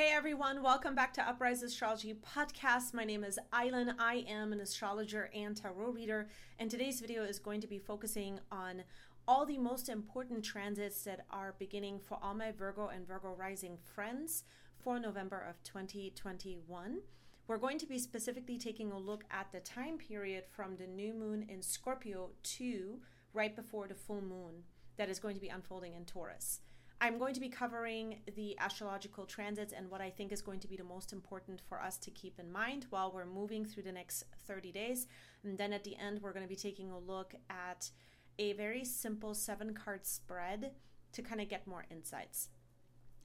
Hey 0.00 0.12
everyone, 0.12 0.62
welcome 0.62 0.94
back 0.94 1.12
to 1.12 1.28
Uprise 1.28 1.62
Astrology 1.62 2.14
Podcast. 2.14 2.94
My 2.94 3.04
name 3.04 3.22
is 3.22 3.38
Island. 3.52 3.92
I 3.98 4.24
am 4.26 4.50
an 4.54 4.60
astrologer 4.60 5.28
and 5.34 5.54
tarot 5.54 5.90
reader, 5.90 6.30
and 6.58 6.70
today's 6.70 7.02
video 7.02 7.22
is 7.22 7.38
going 7.38 7.60
to 7.60 7.66
be 7.66 7.78
focusing 7.78 8.40
on 8.50 8.84
all 9.28 9.44
the 9.44 9.58
most 9.58 9.90
important 9.90 10.42
transits 10.42 11.02
that 11.02 11.26
are 11.30 11.54
beginning 11.58 12.00
for 12.00 12.18
all 12.22 12.32
my 12.32 12.50
Virgo 12.50 12.88
and 12.88 13.06
Virgo 13.06 13.34
rising 13.38 13.76
friends 13.94 14.44
for 14.78 14.98
November 14.98 15.44
of 15.46 15.62
2021. 15.64 17.00
We're 17.46 17.58
going 17.58 17.78
to 17.78 17.86
be 17.86 17.98
specifically 17.98 18.56
taking 18.56 18.92
a 18.92 18.98
look 18.98 19.24
at 19.30 19.52
the 19.52 19.60
time 19.60 19.98
period 19.98 20.44
from 20.50 20.76
the 20.76 20.86
new 20.86 21.12
moon 21.12 21.44
in 21.46 21.60
Scorpio 21.60 22.30
to 22.42 23.00
right 23.34 23.54
before 23.54 23.86
the 23.86 23.94
full 23.94 24.22
moon 24.22 24.62
that 24.96 25.10
is 25.10 25.18
going 25.18 25.34
to 25.34 25.42
be 25.42 25.48
unfolding 25.48 25.94
in 25.94 26.06
Taurus. 26.06 26.60
I'm 27.02 27.18
going 27.18 27.32
to 27.32 27.40
be 27.40 27.48
covering 27.48 28.18
the 28.36 28.58
astrological 28.58 29.24
transits 29.24 29.72
and 29.72 29.90
what 29.90 30.02
I 30.02 30.10
think 30.10 30.32
is 30.32 30.42
going 30.42 30.60
to 30.60 30.68
be 30.68 30.76
the 30.76 30.84
most 30.84 31.14
important 31.14 31.62
for 31.66 31.80
us 31.80 31.96
to 31.96 32.10
keep 32.10 32.38
in 32.38 32.52
mind 32.52 32.86
while 32.90 33.10
we're 33.10 33.24
moving 33.24 33.64
through 33.64 33.84
the 33.84 33.92
next 33.92 34.24
30 34.46 34.70
days. 34.70 35.06
And 35.42 35.56
then 35.56 35.72
at 35.72 35.82
the 35.82 35.96
end, 35.96 36.20
we're 36.20 36.34
going 36.34 36.44
to 36.44 36.48
be 36.48 36.56
taking 36.56 36.90
a 36.90 36.98
look 36.98 37.34
at 37.48 37.90
a 38.38 38.52
very 38.52 38.84
simple 38.84 39.32
seven 39.32 39.72
card 39.72 40.04
spread 40.04 40.72
to 41.12 41.22
kind 41.22 41.40
of 41.40 41.48
get 41.48 41.66
more 41.66 41.86
insights. 41.90 42.50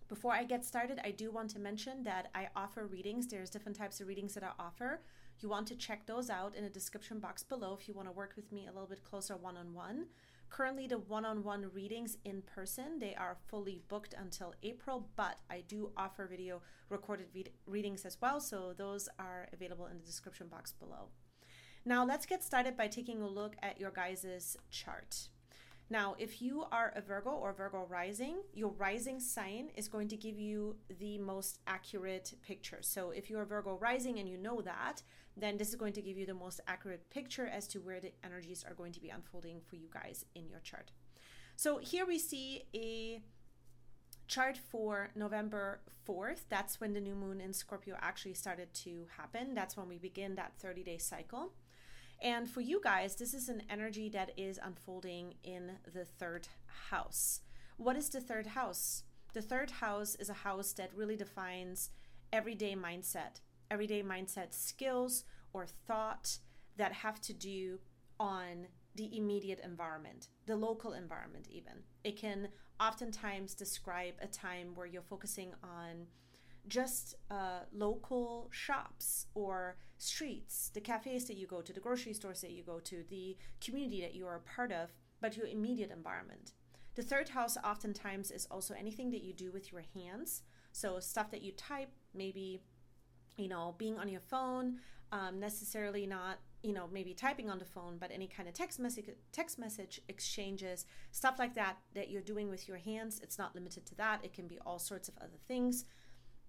Before 0.07 0.31
I 0.31 0.45
get 0.45 0.63
started, 0.63 1.01
I 1.03 1.11
do 1.11 1.29
want 1.29 1.49
to 1.51 1.59
mention 1.59 2.03
that 2.03 2.29
I 2.33 2.47
offer 2.55 2.85
readings. 2.85 3.27
There's 3.27 3.49
different 3.49 3.77
types 3.77 3.99
of 3.99 4.07
readings 4.07 4.35
that 4.35 4.43
I 4.43 4.51
offer. 4.57 5.01
You 5.39 5.49
want 5.49 5.67
to 5.67 5.75
check 5.75 6.05
those 6.05 6.29
out 6.29 6.55
in 6.55 6.63
the 6.63 6.69
description 6.69 7.19
box 7.19 7.43
below 7.43 7.75
if 7.77 7.89
you 7.89 7.93
want 7.93 8.07
to 8.07 8.13
work 8.13 8.33
with 8.37 8.51
me 8.53 8.67
a 8.67 8.71
little 8.71 8.87
bit 8.87 9.03
closer 9.03 9.35
one 9.35 9.57
on 9.57 9.73
one. 9.73 10.05
Currently, 10.55 10.87
the 10.87 10.99
one 10.99 11.25
on 11.25 11.43
one 11.43 11.69
readings 11.73 12.17
in 12.23 12.41
person, 12.43 12.97
they 12.99 13.13
are 13.13 13.35
fully 13.49 13.81
booked 13.89 14.15
until 14.17 14.53
April, 14.63 15.09
but 15.17 15.35
I 15.49 15.65
do 15.67 15.91
offer 15.97 16.27
video 16.27 16.61
recorded 16.87 17.25
re- 17.35 17.51
readings 17.65 18.05
as 18.05 18.17
well, 18.21 18.39
so 18.39 18.71
those 18.71 19.09
are 19.19 19.49
available 19.51 19.87
in 19.87 19.97
the 19.97 20.05
description 20.05 20.47
box 20.47 20.71
below. 20.71 21.09
Now, 21.83 22.05
let's 22.05 22.25
get 22.25 22.41
started 22.41 22.77
by 22.77 22.87
taking 22.87 23.21
a 23.21 23.27
look 23.27 23.57
at 23.61 23.81
your 23.81 23.91
guys' 23.91 24.55
chart. 24.71 25.27
Now, 25.89 26.15
if 26.17 26.41
you 26.41 26.65
are 26.71 26.91
a 26.95 27.01
Virgo 27.01 27.29
or 27.29 27.53
Virgo 27.53 27.85
rising, 27.87 28.37
your 28.53 28.71
rising 28.71 29.19
sign 29.19 29.69
is 29.75 29.87
going 29.87 30.07
to 30.07 30.17
give 30.17 30.39
you 30.39 30.77
the 30.99 31.19
most 31.19 31.59
accurate 31.67 32.33
picture. 32.41 32.79
So, 32.81 33.11
if 33.11 33.29
you're 33.29 33.45
Virgo 33.45 33.77
rising 33.79 34.17
and 34.17 34.27
you 34.27 34.37
know 34.37 34.61
that, 34.61 35.03
then 35.37 35.57
this 35.57 35.69
is 35.69 35.75
going 35.75 35.93
to 35.93 36.01
give 36.01 36.17
you 36.17 36.25
the 36.25 36.33
most 36.33 36.59
accurate 36.67 37.07
picture 37.11 37.45
as 37.45 37.67
to 37.67 37.79
where 37.79 37.99
the 37.99 38.13
energies 38.23 38.65
are 38.67 38.73
going 38.73 38.93
to 38.93 38.99
be 38.99 39.09
unfolding 39.09 39.61
for 39.61 39.75
you 39.75 39.87
guys 39.93 40.25
in 40.33 40.49
your 40.49 40.59
chart. 40.61 40.91
So, 41.55 41.77
here 41.77 42.05
we 42.05 42.17
see 42.17 42.63
a 42.73 43.21
chart 44.27 44.57
for 44.57 45.11
November 45.15 45.81
4th. 46.07 46.45
That's 46.49 46.81
when 46.81 46.93
the 46.93 47.01
new 47.01 47.15
moon 47.15 47.39
in 47.39 47.53
Scorpio 47.53 47.95
actually 48.01 48.33
started 48.33 48.73
to 48.73 49.05
happen. 49.17 49.53
That's 49.53 49.77
when 49.77 49.87
we 49.87 49.99
begin 49.99 50.33
that 50.35 50.53
30 50.57 50.83
day 50.83 50.97
cycle. 50.97 51.51
And 52.25 52.49
for 52.49 52.59
you 52.59 52.81
guys, 52.83 53.15
this 53.15 53.35
is 53.35 53.49
an 53.49 53.61
energy 53.69 54.09
that 54.09 54.31
is 54.35 54.59
unfolding 54.61 55.35
in 55.43 55.73
the 55.93 56.05
third 56.05 56.47
house. 56.89 57.41
What 57.77 57.95
is 57.95 58.09
the 58.09 58.19
third 58.19 58.47
house? 58.47 59.03
The 59.33 59.43
third 59.43 59.69
house 59.69 60.15
is 60.15 60.27
a 60.27 60.33
house 60.33 60.73
that 60.73 60.89
really 60.95 61.15
defines 61.15 61.91
everyday 62.33 62.75
mindset, 62.75 63.41
everyday 63.69 64.01
mindset 64.01 64.55
skills 64.55 65.23
or 65.53 65.67
thought 65.67 66.39
that 66.77 66.93
have 66.93 67.21
to 67.21 67.33
do 67.33 67.77
on 68.19 68.69
the 68.95 69.15
immediate 69.15 69.59
environment, 69.63 70.29
the 70.47 70.55
local 70.55 70.93
environment, 70.93 71.45
even. 71.51 71.73
It 72.03 72.17
can 72.17 72.47
oftentimes 72.79 73.53
describe 73.53 74.15
a 74.19 74.25
time 74.25 74.69
where 74.73 74.87
you're 74.87 75.03
focusing 75.03 75.53
on 75.63 76.07
just 76.67 77.15
uh, 77.29 77.61
local 77.73 78.49
shops 78.51 79.27
or 79.33 79.77
streets, 79.97 80.71
the 80.73 80.81
cafes 80.81 81.25
that 81.25 81.37
you 81.37 81.47
go 81.47 81.61
to, 81.61 81.73
the 81.73 81.79
grocery 81.79 82.13
stores 82.13 82.41
that 82.41 82.51
you 82.51 82.63
go 82.63 82.79
to, 82.79 83.03
the 83.09 83.37
community 83.63 84.01
that 84.01 84.15
you 84.15 84.25
are 84.27 84.35
a 84.35 84.39
part 84.39 84.71
of, 84.71 84.93
but 85.21 85.37
your 85.37 85.47
immediate 85.47 85.91
environment. 85.91 86.53
The 86.95 87.03
third 87.03 87.29
house 87.29 87.57
oftentimes 87.63 88.31
is 88.31 88.47
also 88.49 88.73
anything 88.73 89.11
that 89.11 89.23
you 89.23 89.33
do 89.33 89.51
with 89.51 89.71
your 89.71 89.83
hands. 89.93 90.43
So, 90.71 90.99
stuff 90.99 91.31
that 91.31 91.41
you 91.41 91.51
type, 91.51 91.91
maybe, 92.13 92.61
you 93.37 93.47
know, 93.47 93.75
being 93.77 93.97
on 93.97 94.07
your 94.07 94.21
phone, 94.21 94.79
um, 95.11 95.39
necessarily 95.39 96.05
not, 96.05 96.39
you 96.63 96.73
know, 96.73 96.89
maybe 96.91 97.13
typing 97.13 97.49
on 97.49 97.59
the 97.59 97.65
phone, 97.65 97.97
but 97.99 98.11
any 98.11 98.27
kind 98.27 98.47
of 98.47 98.55
text 98.55 98.79
message, 98.79 99.09
text 99.31 99.59
message 99.59 100.01
exchanges, 100.09 100.85
stuff 101.11 101.35
like 101.37 101.53
that 101.55 101.77
that 101.93 102.09
you're 102.09 102.21
doing 102.21 102.49
with 102.49 102.67
your 102.67 102.77
hands. 102.77 103.19
It's 103.21 103.37
not 103.37 103.55
limited 103.55 103.85
to 103.87 103.95
that. 103.95 104.23
It 104.23 104.33
can 104.33 104.47
be 104.47 104.59
all 104.65 104.79
sorts 104.79 105.07
of 105.07 105.17
other 105.17 105.37
things. 105.47 105.85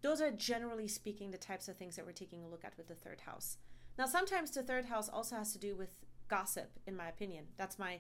Those 0.06 0.21
are 0.21 0.31
generally 0.31 0.87
speaking 0.87 1.33
the 1.33 1.37
types 1.37 1.67
of 1.67 1.77
things 1.77 1.97
that 1.97 2.06
we're 2.06 2.12
taking 2.12 2.44
a 2.44 2.49
look 2.49 2.65
at 2.65 2.78
with 2.78 2.87
the 2.87 2.94
third 2.94 3.22
house. 3.22 3.59
Now, 3.99 4.06
sometimes 4.06 4.53
the 4.53 4.62
third 4.62 4.84
house 4.84 5.09
also 5.09 5.34
has 5.34 5.53
to 5.53 5.59
do 5.59 5.75
with 5.75 5.97
gossip, 6.28 6.71
in 6.87 6.97
my 6.97 7.09
opinion. 7.09 7.47
That's 7.56 7.77
my 7.77 7.99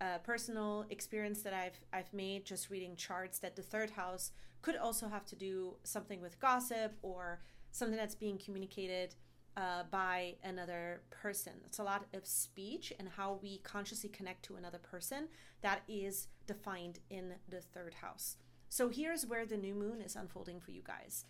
uh, 0.00 0.16
personal 0.24 0.86
experience 0.88 1.42
that 1.42 1.52
I've 1.52 1.78
I've 1.92 2.10
made 2.14 2.46
just 2.46 2.70
reading 2.70 2.96
charts. 2.96 3.38
That 3.38 3.54
the 3.54 3.60
third 3.60 3.90
house 3.90 4.32
could 4.62 4.76
also 4.76 5.08
have 5.08 5.26
to 5.26 5.36
do 5.36 5.76
something 5.84 6.22
with 6.22 6.40
gossip 6.40 6.94
or 7.02 7.42
something 7.70 7.98
that's 7.98 8.14
being 8.14 8.38
communicated 8.38 9.14
uh, 9.54 9.82
by 9.90 10.36
another 10.42 11.02
person. 11.10 11.52
It's 11.66 11.80
a 11.80 11.84
lot 11.84 12.06
of 12.14 12.26
speech 12.26 12.94
and 12.98 13.10
how 13.10 13.38
we 13.42 13.58
consciously 13.58 14.08
connect 14.08 14.42
to 14.46 14.56
another 14.56 14.78
person 14.78 15.28
that 15.60 15.82
is 15.86 16.28
defined 16.46 17.00
in 17.10 17.34
the 17.46 17.60
third 17.60 17.92
house. 18.00 18.38
So 18.70 18.88
here's 18.88 19.26
where 19.26 19.44
the 19.44 19.58
new 19.58 19.74
moon 19.74 20.00
is 20.00 20.16
unfolding 20.16 20.58
for 20.58 20.70
you 20.70 20.80
guys. 20.82 21.26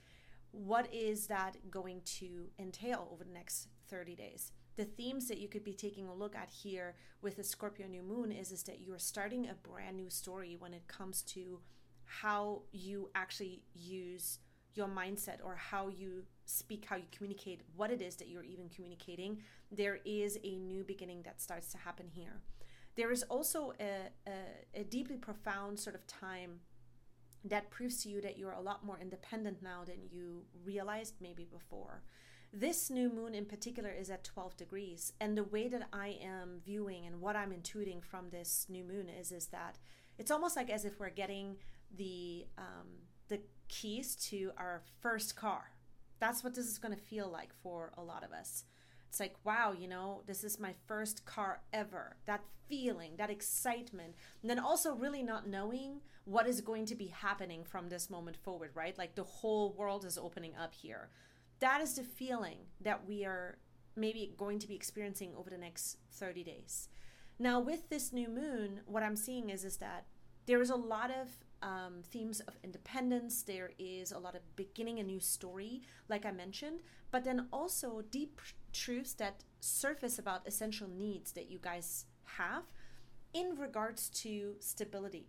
What 0.53 0.93
is 0.93 1.27
that 1.27 1.57
going 1.71 2.03
to 2.19 2.51
entail 2.59 3.09
over 3.11 3.25
the 3.25 3.33
next 3.33 3.69
30 3.89 4.15
days? 4.15 4.53
The 4.77 4.85
themes 4.85 5.29
that 5.29 5.39
you 5.39 5.49
could 5.49 5.65
be 5.65 5.75
taking 5.75 6.09
a 6.09 6.15
look 6.15 6.35
at 6.35 6.51
here 6.51 6.95
with 7.21 7.37
the 7.37 7.45
Scorpio 7.45 7.87
new 7.87 8.03
moon 8.03 8.33
is, 8.33 8.53
is 8.53 8.63
that 8.65 8.81
you're 8.81 8.99
starting 8.99 9.49
a 9.49 9.55
brand 9.55 9.97
new 9.97 10.09
story 10.09 10.57
when 10.59 10.73
it 10.73 10.87
comes 10.89 11.23
to 11.23 11.61
how 12.05 12.63
you 12.73 13.11
actually 13.15 13.63
use 13.75 14.39
your 14.75 14.89
mindset 14.89 15.39
or 15.45 15.57
how 15.57 15.89
you 15.89 16.25
speak, 16.47 16.87
how 16.87 16.97
you 16.97 17.05
communicate, 17.11 17.63
what 17.77 17.91
it 17.91 18.01
is 18.01 18.17
that 18.17 18.29
you're 18.29 18.45
even 18.45 18.69
communicating. 18.69 19.43
There 19.71 20.01
is 20.05 20.39
a 20.45 20.57
new 20.57 20.85
beginning 20.85 21.23
that 21.25 21.41
starts 21.41 21.71
to 21.73 21.79
happen 21.79 22.07
here. 22.09 22.41
There 22.97 23.11
is 23.11 23.23
also 23.25 23.73
a, 23.81 24.09
a, 24.27 24.81
a 24.81 24.85
deeply 24.85 25.17
profound 25.17 25.79
sort 25.79 25.97
of 25.97 26.07
time 26.07 26.61
that 27.45 27.71
proves 27.71 28.03
to 28.03 28.09
you 28.09 28.21
that 28.21 28.39
you're 28.39 28.53
a 28.53 28.61
lot 28.61 28.85
more 28.85 28.99
independent 29.01 29.63
now 29.63 29.85
than 29.85 30.09
you 30.11 30.43
realized 30.65 31.15
maybe 31.21 31.45
before. 31.51 32.03
This 32.53 32.91
new 32.91 33.09
moon 33.09 33.35
in 33.35 33.47
particular 33.47 33.91
is 33.91 34.11
at 34.11 34.25
12 34.25 34.57
degrees, 34.57 35.13
and 35.21 35.37
the 35.37 35.45
way 35.45 35.69
that 35.69 35.89
I 35.93 36.19
am 36.23 36.61
viewing 36.65 37.07
and 37.07 37.21
what 37.21 37.35
I'm 37.35 37.51
intuiting 37.53 38.05
from 38.05 38.29
this 38.29 38.67
new 38.69 38.85
moon 38.85 39.09
is 39.09 39.33
is 39.33 39.47
that 39.49 39.79
it's 40.19 40.31
almost 40.31 40.57
like 40.57 40.69
as 40.69 40.85
if 40.85 41.01
we're 41.01 41.11
getting 41.11 41.57
the 41.97 42.47
um, 42.59 42.89
the 43.29 43.41
keys 43.69 44.15
to 44.17 44.53
our 44.59 44.83
first 45.01 45.35
car. 45.35 45.73
That's 46.21 46.45
what 46.45 46.55
this 46.55 46.67
is 46.67 46.79
going 46.79 46.95
to 46.95 47.01
feel 47.01 47.29
like 47.29 47.53
for 47.63 47.93
a 47.97 48.03
lot 48.03 48.23
of 48.23 48.33
us 48.33 48.65
it's 49.13 49.21
like 49.21 49.35
wow 49.45 49.75
you 49.79 49.87
know 49.87 50.23
this 50.27 50.43
is 50.43 50.59
my 50.59 50.73
first 50.87 51.27
car 51.27 51.61
ever 51.71 52.17
that 52.25 52.41
feeling 52.67 53.13
that 53.19 53.29
excitement 53.29 54.15
and 54.41 54.51
then 54.51 54.59
also 54.59 54.95
really 54.95 55.23
not 55.23 55.47
knowing 55.47 56.01
what 56.25 56.47
is 56.47 56.61
going 56.61 56.87
to 56.87 56.95
be 56.95 57.07
happening 57.07 57.65
from 57.65 57.89
this 57.89 58.11
moment 58.11 58.37
forward 58.37 58.71
right? 58.75 58.97
Like 58.97 59.15
the 59.15 59.25
whole 59.25 59.73
world 59.73 60.05
is 60.05 60.19
opening 60.19 60.55
up 60.57 60.75
here. 60.75 61.09
That 61.61 61.81
is 61.81 61.95
the 61.95 62.03
feeling 62.03 62.59
that 62.81 63.07
we 63.07 63.25
are 63.25 63.59
maybe 63.95 64.35
going 64.37 64.59
to 64.59 64.69
be 64.69 64.75
experiencing 64.75 65.33
over 65.37 65.51
the 65.51 65.59
next 65.59 65.99
30 66.13 66.45
days. 66.45 66.89
Now 67.39 67.61
with 67.61 67.89
this 67.89 68.13
new 68.13 68.29
moon 68.29 68.81
what 68.87 69.03
i'm 69.03 69.17
seeing 69.17 69.51
is 69.51 69.65
is 69.65 69.79
that 69.79 70.07
there 70.47 70.61
is 70.61 70.71
a 70.71 70.77
lot 70.77 71.11
of 71.11 71.29
um, 71.63 72.03
themes 72.03 72.41
of 72.41 72.59
independence. 72.65 73.43
There 73.43 73.71
is 73.79 74.13
a 74.13 74.19
lot 74.19 74.35
of 74.35 74.41
beginning 74.57 74.99
a 74.99 75.05
new 75.05 75.21
story, 75.21 75.83
like 76.09 76.27
I 76.27 76.33
mentioned, 76.33 76.81
but 77.11 77.25
then 77.25 77.47
also 77.53 78.03
deep 78.11 78.41
truths 78.73 79.15
that 79.15 79.45
surface 79.61 80.19
about 80.19 80.47
essential 80.47 80.89
needs 80.89 81.33
that 81.33 81.51
you 81.51 81.59
guys 81.61 82.07
have 82.25 82.65
in 83.33 83.57
regards 83.57 84.09
to 84.11 84.57
stability 84.59 85.29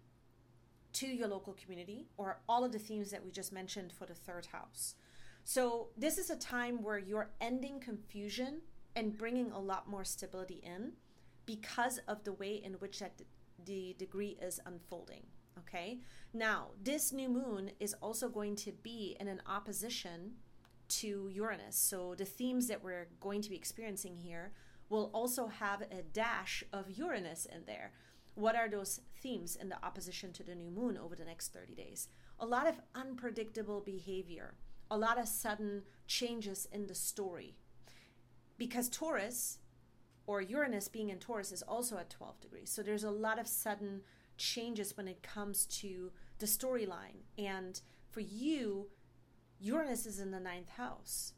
to 0.94 1.08
your 1.08 1.28
local 1.28 1.54
community 1.54 2.08
or 2.18 2.40
all 2.48 2.64
of 2.64 2.72
the 2.72 2.80
themes 2.80 3.12
that 3.12 3.24
we 3.24 3.32
just 3.32 3.52
mentioned 3.52 3.92
for 3.92 4.06
the 4.06 4.14
third 4.14 4.48
house. 4.48 4.96
So, 5.44 5.90
this 5.98 6.18
is 6.18 6.30
a 6.30 6.38
time 6.38 6.82
where 6.82 6.98
you're 6.98 7.32
ending 7.42 7.80
confusion 7.80 8.62
and 8.96 9.18
bringing 9.18 9.52
a 9.52 9.60
lot 9.60 9.90
more 9.90 10.06
stability 10.06 10.62
in 10.64 10.94
because 11.46 12.00
of 12.08 12.24
the 12.24 12.34
way 12.34 12.62
in 12.64 12.74
which 12.74 13.00
that 13.00 13.22
the 13.66 13.96
degree 13.98 14.38
is 14.42 14.60
unfolding. 14.66 15.24
Okay. 15.60 16.00
Now, 16.34 16.68
this 16.82 17.12
new 17.12 17.30
moon 17.30 17.72
is 17.80 17.94
also 18.02 18.30
going 18.30 18.56
to 18.58 18.72
be 18.72 19.18
in 19.20 19.28
an 19.28 19.42
opposition 19.48 20.34
to 20.90 21.30
Uranus. 21.34 21.76
So 21.76 22.16
the 22.16 22.26
themes 22.26 22.68
that 22.68 22.84
we're 22.84 23.08
going 23.20 23.42
to 23.42 23.50
be 23.50 23.56
experiencing 23.56 24.16
here 24.18 24.52
will 24.90 25.10
also 25.14 25.48
have 25.48 25.82
a 25.82 26.04
dash 26.12 26.64
of 26.72 26.90
Uranus 26.90 27.46
in 27.46 27.64
there. 27.66 27.94
What 28.36 28.56
are 28.56 28.70
those 28.70 29.00
themes 29.22 29.56
in 29.56 29.70
the 29.70 29.84
opposition 29.86 30.34
to 30.34 30.44
the 30.44 30.56
new 30.56 30.72
moon 30.72 30.98
over 30.98 31.16
the 31.16 31.26
next 31.26 31.54
30 31.54 31.76
days? 31.76 32.08
A 32.40 32.46
lot 32.46 32.68
of 32.68 32.82
unpredictable 32.96 33.82
behavior, 33.82 34.56
a 34.90 34.98
lot 34.98 35.20
of 35.20 35.28
sudden 35.28 35.84
changes 36.08 36.68
in 36.72 36.88
the 36.88 36.96
story. 36.96 37.56
Because 38.58 38.90
Taurus 38.90 39.60
or 40.26 40.42
Uranus 40.42 40.88
being 40.88 41.10
in 41.10 41.20
Taurus 41.20 41.52
is 41.52 41.62
also 41.62 41.98
at 41.98 42.10
12 42.10 42.40
degrees. 42.42 42.70
So 42.70 42.82
there's 42.82 43.04
a 43.04 43.12
lot 43.12 43.40
of 43.40 43.48
sudden 43.48 44.02
changes 44.38 44.98
when 44.98 45.08
it 45.08 45.22
comes 45.22 45.66
to 45.66 46.12
the 46.40 46.46
storyline. 46.46 47.24
And 47.38 47.80
for 48.10 48.22
you, 48.22 48.88
Uranus 49.60 50.06
is 50.06 50.20
in 50.20 50.32
the 50.32 50.40
ninth 50.40 50.70
house. 50.70 51.34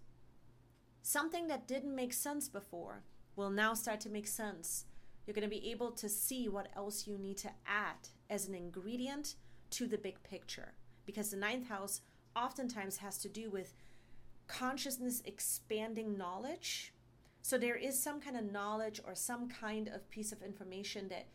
Something 1.01 1.47
that 1.47 1.67
didn't 1.67 1.95
make 1.95 2.13
sense 2.13 2.47
before 2.47 3.03
will 3.35 3.49
now 3.49 3.73
start 3.73 3.99
to 4.01 4.09
make 4.09 4.27
sense. 4.27 4.85
You're 5.25 5.33
going 5.33 5.49
to 5.49 5.55
be 5.55 5.71
able 5.71 5.91
to 5.91 6.09
see 6.09 6.47
what 6.47 6.69
else 6.75 7.07
you 7.07 7.17
need 7.17 7.37
to 7.39 7.51
add 7.65 8.09
as 8.29 8.47
an 8.47 8.55
ingredient 8.55 9.35
to 9.71 9.87
the 9.87 9.97
big 9.97 10.21
picture. 10.23 10.73
Because 11.05 11.29
the 11.29 11.37
ninth 11.37 11.67
house 11.67 12.01
oftentimes 12.35 12.97
has 12.97 13.17
to 13.19 13.29
do 13.29 13.49
with 13.49 13.73
consciousness 14.47 15.21
expanding 15.25 16.17
knowledge. 16.17 16.93
So 17.41 17.57
there 17.57 17.75
is 17.75 18.01
some 18.01 18.19
kind 18.19 18.37
of 18.37 18.51
knowledge 18.51 18.99
or 19.05 19.15
some 19.15 19.49
kind 19.49 19.87
of 19.87 20.09
piece 20.09 20.31
of 20.31 20.41
information 20.41 21.07
that 21.09 21.27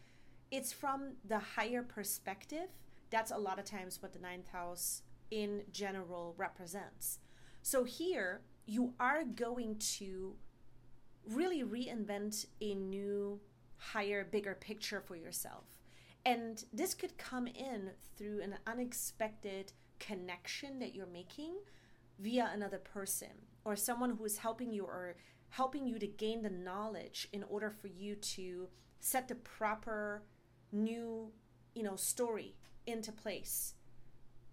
it's 0.51 0.73
from 0.73 1.13
the 1.25 1.39
higher 1.39 1.83
perspective. 1.83 2.69
That's 3.11 3.31
a 3.31 3.39
lot 3.39 3.59
of 3.59 3.65
times 3.65 4.03
what 4.03 4.13
the 4.13 4.19
ninth 4.19 4.49
house 4.49 5.03
in 5.31 5.63
general 5.73 6.35
represents. 6.37 7.19
So 7.63 7.85
here 7.85 8.41
you 8.67 8.95
are 8.99 9.25
going 9.25 9.77
to 9.77 10.35
really 11.29 11.63
reinvent 11.63 12.47
a 12.61 12.75
new, 12.75 13.41
higher, 13.81 14.25
bigger 14.25 14.55
picture 14.55 15.01
for 15.01 15.17
yourself. 15.17 15.65
And 16.25 16.65
this 16.73 16.95
could 16.95 17.17
come 17.17 17.47
in 17.47 17.91
through 18.17 18.43
an 18.43 18.57
unexpected 18.67 19.73
connection 19.99 20.79
that 20.79 20.95
you're 20.95 21.07
making 21.07 21.55
via 22.19 22.51
another 22.53 22.79
person 22.79 23.29
or 23.65 23.75
someone 23.75 24.17
who 24.17 24.25
is 24.25 24.39
helping 24.39 24.71
you 24.71 24.85
or 24.85 25.17
helping 25.49 25.87
you 25.87 25.99
to 25.99 26.07
gain 26.07 26.43
the 26.43 26.51
knowledge 26.51 27.29
in 27.33 27.43
order 27.45 27.71
for 27.71 27.89
you 27.89 28.15
to 28.15 28.69
set 29.01 29.29
the 29.29 29.35
proper 29.35 30.23
new 30.73 31.33
you 31.75 31.83
know 31.83 31.97
story 31.97 32.55
into 32.87 33.11
place 33.11 33.75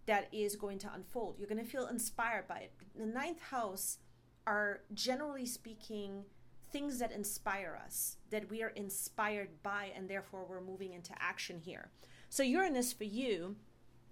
that 0.05 0.27
is 0.31 0.55
going 0.55 0.79
to 0.79 0.91
unfold 0.93 1.35
you're 1.37 1.47
going 1.47 1.63
to 1.63 1.69
feel 1.69 1.87
inspired 1.87 2.47
by 2.47 2.57
it 2.59 2.71
the 2.95 3.05
ninth 3.05 3.41
house 3.41 3.99
are 4.47 4.81
generally 4.93 5.45
speaking 5.45 6.23
things 6.71 6.99
that 6.99 7.11
inspire 7.11 7.79
us 7.83 8.17
that 8.29 8.49
we 8.49 8.61
are 8.61 8.69
inspired 8.69 9.49
by 9.63 9.91
and 9.95 10.09
therefore 10.09 10.45
we're 10.49 10.61
moving 10.61 10.93
into 10.93 11.11
action 11.19 11.59
here 11.59 11.89
so 12.29 12.43
uranus 12.43 12.93
for 12.93 13.05
you 13.05 13.55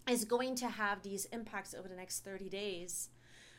is 0.09 0.25
going 0.25 0.55
to 0.55 0.69
have 0.69 1.01
these 1.01 1.25
impacts 1.25 1.73
over 1.73 1.87
the 1.87 1.95
next 1.95 2.23
30 2.23 2.49
days 2.49 3.09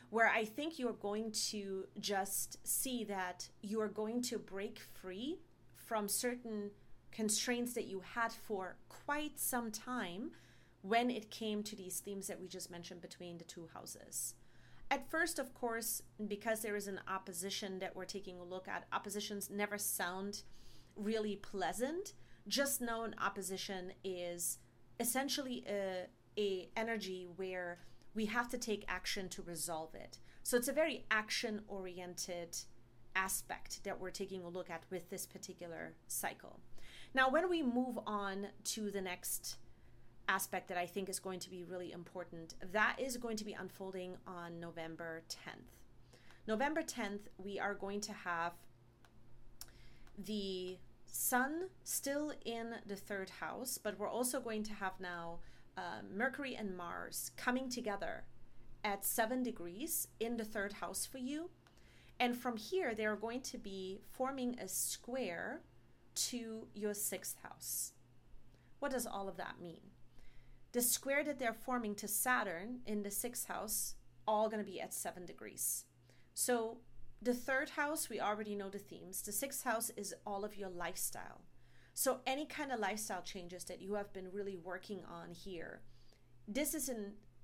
where 0.09 0.29
I 0.29 0.45
think 0.45 0.79
you're 0.79 0.93
going 0.93 1.31
to 1.49 1.85
just 1.99 2.65
see 2.65 3.03
that 3.05 3.49
you 3.61 3.81
are 3.81 3.89
going 3.89 4.21
to 4.23 4.39
break 4.39 4.79
free 4.79 5.39
from 5.75 6.07
certain 6.07 6.71
constraints 7.11 7.73
that 7.73 7.87
you 7.87 8.01
had 8.13 8.31
for 8.31 8.77
quite 8.89 9.39
some 9.39 9.71
time 9.71 10.31
when 10.81 11.09
it 11.09 11.29
came 11.29 11.63
to 11.63 11.75
these 11.75 11.99
themes 11.99 12.27
that 12.27 12.39
we 12.39 12.47
just 12.47 12.71
mentioned 12.71 13.01
between 13.01 13.37
the 13.37 13.43
two 13.43 13.67
houses. 13.73 14.35
At 14.89 15.09
first, 15.09 15.37
of 15.37 15.53
course, 15.53 16.01
because 16.27 16.61
there 16.61 16.75
is 16.75 16.87
an 16.87 17.01
opposition 17.07 17.79
that 17.79 17.95
we're 17.95 18.05
taking 18.05 18.39
a 18.39 18.43
look 18.43 18.67
at, 18.67 18.85
oppositions 18.93 19.49
never 19.49 19.77
sound 19.77 20.43
really 20.95 21.35
pleasant. 21.35 22.13
Just 22.47 22.81
know 22.81 23.03
an 23.03 23.15
opposition 23.21 23.91
is 24.03 24.59
essentially 24.99 25.63
a 25.67 26.07
a 26.39 26.69
energy 26.77 27.27
where 27.35 27.79
we 28.13 28.27
have 28.27 28.47
to 28.49 28.57
take 28.57 28.85
action 28.87 29.27
to 29.29 29.41
resolve 29.41 29.95
it. 29.95 30.19
So 30.43 30.55
it's 30.55 30.67
a 30.67 30.73
very 30.73 31.05
action 31.09 31.61
oriented 31.67 32.57
aspect 33.15 33.83
that 33.83 33.99
we're 33.99 34.11
taking 34.11 34.43
a 34.43 34.49
look 34.49 34.69
at 34.69 34.83
with 34.89 35.09
this 35.09 35.25
particular 35.25 35.95
cycle. 36.07 36.59
Now, 37.13 37.29
when 37.29 37.49
we 37.49 37.63
move 37.63 37.99
on 38.05 38.47
to 38.65 38.91
the 38.91 39.01
next 39.01 39.57
aspect 40.27 40.67
that 40.67 40.77
I 40.77 40.85
think 40.85 41.09
is 41.09 41.19
going 41.19 41.39
to 41.39 41.49
be 41.49 41.63
really 41.63 41.91
important, 41.91 42.55
that 42.71 42.97
is 42.99 43.17
going 43.17 43.37
to 43.37 43.45
be 43.45 43.53
unfolding 43.53 44.17
on 44.27 44.59
November 44.59 45.23
10th. 45.29 45.77
November 46.47 46.81
10th, 46.81 47.21
we 47.37 47.59
are 47.59 47.73
going 47.73 48.01
to 48.01 48.13
have 48.13 48.53
the 50.17 50.77
sun 51.05 51.67
still 51.83 52.33
in 52.45 52.75
the 52.85 52.95
third 52.95 53.29
house, 53.29 53.77
but 53.77 53.97
we're 53.99 54.09
also 54.09 54.39
going 54.39 54.63
to 54.63 54.73
have 54.73 54.93
now 54.99 55.39
uh, 55.77 56.01
Mercury 56.13 56.55
and 56.55 56.75
Mars 56.75 57.31
coming 57.37 57.69
together 57.69 58.23
at 58.83 59.05
seven 59.05 59.43
degrees 59.43 60.07
in 60.19 60.37
the 60.37 60.45
third 60.45 60.73
house 60.73 61.05
for 61.05 61.17
you. 61.17 61.49
And 62.19 62.35
from 62.35 62.57
here, 62.57 62.95
they're 62.95 63.15
going 63.15 63.41
to 63.41 63.57
be 63.57 63.99
forming 64.11 64.57
a 64.59 64.67
square 64.67 65.61
to 66.15 66.67
your 66.73 66.93
sixth 66.93 67.37
house. 67.43 67.91
What 68.79 68.91
does 68.91 69.05
all 69.05 69.27
of 69.27 69.37
that 69.37 69.61
mean? 69.61 69.81
The 70.71 70.81
square 70.81 71.23
that 71.23 71.39
they're 71.39 71.53
forming 71.53 71.95
to 71.95 72.07
Saturn 72.07 72.79
in 72.85 73.03
the 73.03 73.11
sixth 73.11 73.47
house, 73.47 73.95
all 74.27 74.49
going 74.49 74.63
to 74.63 74.69
be 74.69 74.81
at 74.81 74.93
seven 74.93 75.25
degrees. 75.25 75.85
So 76.33 76.77
the 77.21 77.33
third 77.33 77.71
house, 77.71 78.09
we 78.09 78.19
already 78.19 78.55
know 78.55 78.69
the 78.69 78.77
themes. 78.77 79.21
The 79.21 79.31
sixth 79.31 79.63
house 79.63 79.91
is 79.97 80.13
all 80.25 80.45
of 80.45 80.55
your 80.55 80.69
lifestyle. 80.69 81.41
So, 81.93 82.19
any 82.27 82.45
kind 82.45 82.71
of 82.71 82.79
lifestyle 82.79 83.23
changes 83.23 83.63
that 83.65 83.81
you 83.81 83.95
have 83.95 84.13
been 84.13 84.31
really 84.31 84.55
working 84.55 85.01
on 85.09 85.31
here, 85.31 85.81
this 86.47 86.75
is 86.75 86.91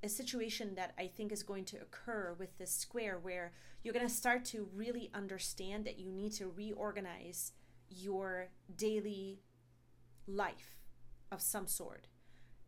a 0.04 0.10
situation 0.10 0.76
that 0.76 0.94
I 1.00 1.08
think 1.08 1.32
is 1.32 1.42
going 1.42 1.66
to 1.66 1.78
occur 1.78 2.36
with 2.38 2.56
this 2.60 2.72
square 2.72 3.18
where 3.18 3.54
you're 3.84 3.96
going 3.96 4.08
to 4.08 4.14
start 4.14 4.46
to 4.46 4.70
really 4.76 5.10
understand 5.16 5.86
that 5.86 5.98
you 5.98 6.12
need 6.12 6.34
to 6.34 6.54
reorganize 6.56 7.54
your 7.90 8.50
daily 8.76 9.40
life 10.28 10.78
of 11.32 11.42
some 11.42 11.66
sort. 11.66 12.08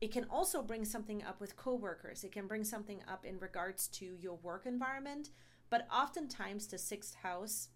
It 0.05 0.11
can 0.11 0.27
also 0.29 0.61
bring 0.61 0.85
something 0.85 1.23
up 1.23 1.41
with 1.41 1.57
coworkers. 1.57 2.23
It 2.23 2.31
can 2.31 2.45
bring 2.45 2.63
something 2.63 3.01
up 3.07 3.25
in 3.25 3.39
regards 3.39 3.87
to 3.87 4.05
your 4.19 4.35
work 4.35 4.67
environment, 4.67 5.31
but 5.71 5.87
oftentimes 5.91 6.67
the 6.67 6.77
sixth 6.77 7.15
house 7.15 7.69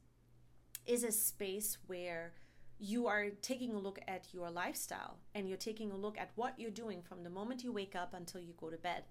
is 0.85 1.03
a 1.03 1.11
space 1.11 1.79
where 1.87 2.35
you 2.77 3.07
are 3.07 3.31
taking 3.41 3.73
a 3.73 3.79
look 3.79 3.97
at 4.07 4.27
your 4.31 4.51
lifestyle 4.51 5.17
and 5.33 5.49
you're 5.49 5.57
taking 5.57 5.91
a 5.91 5.97
look 5.97 6.19
at 6.19 6.29
what 6.35 6.53
you're 6.59 6.69
doing 6.69 7.01
from 7.01 7.23
the 7.23 7.31
moment 7.31 7.63
you 7.63 7.71
wake 7.71 7.95
up 7.95 8.13
until 8.13 8.41
you 8.41 8.53
go 8.57 8.69
to 8.69 8.77
bed. 8.77 9.05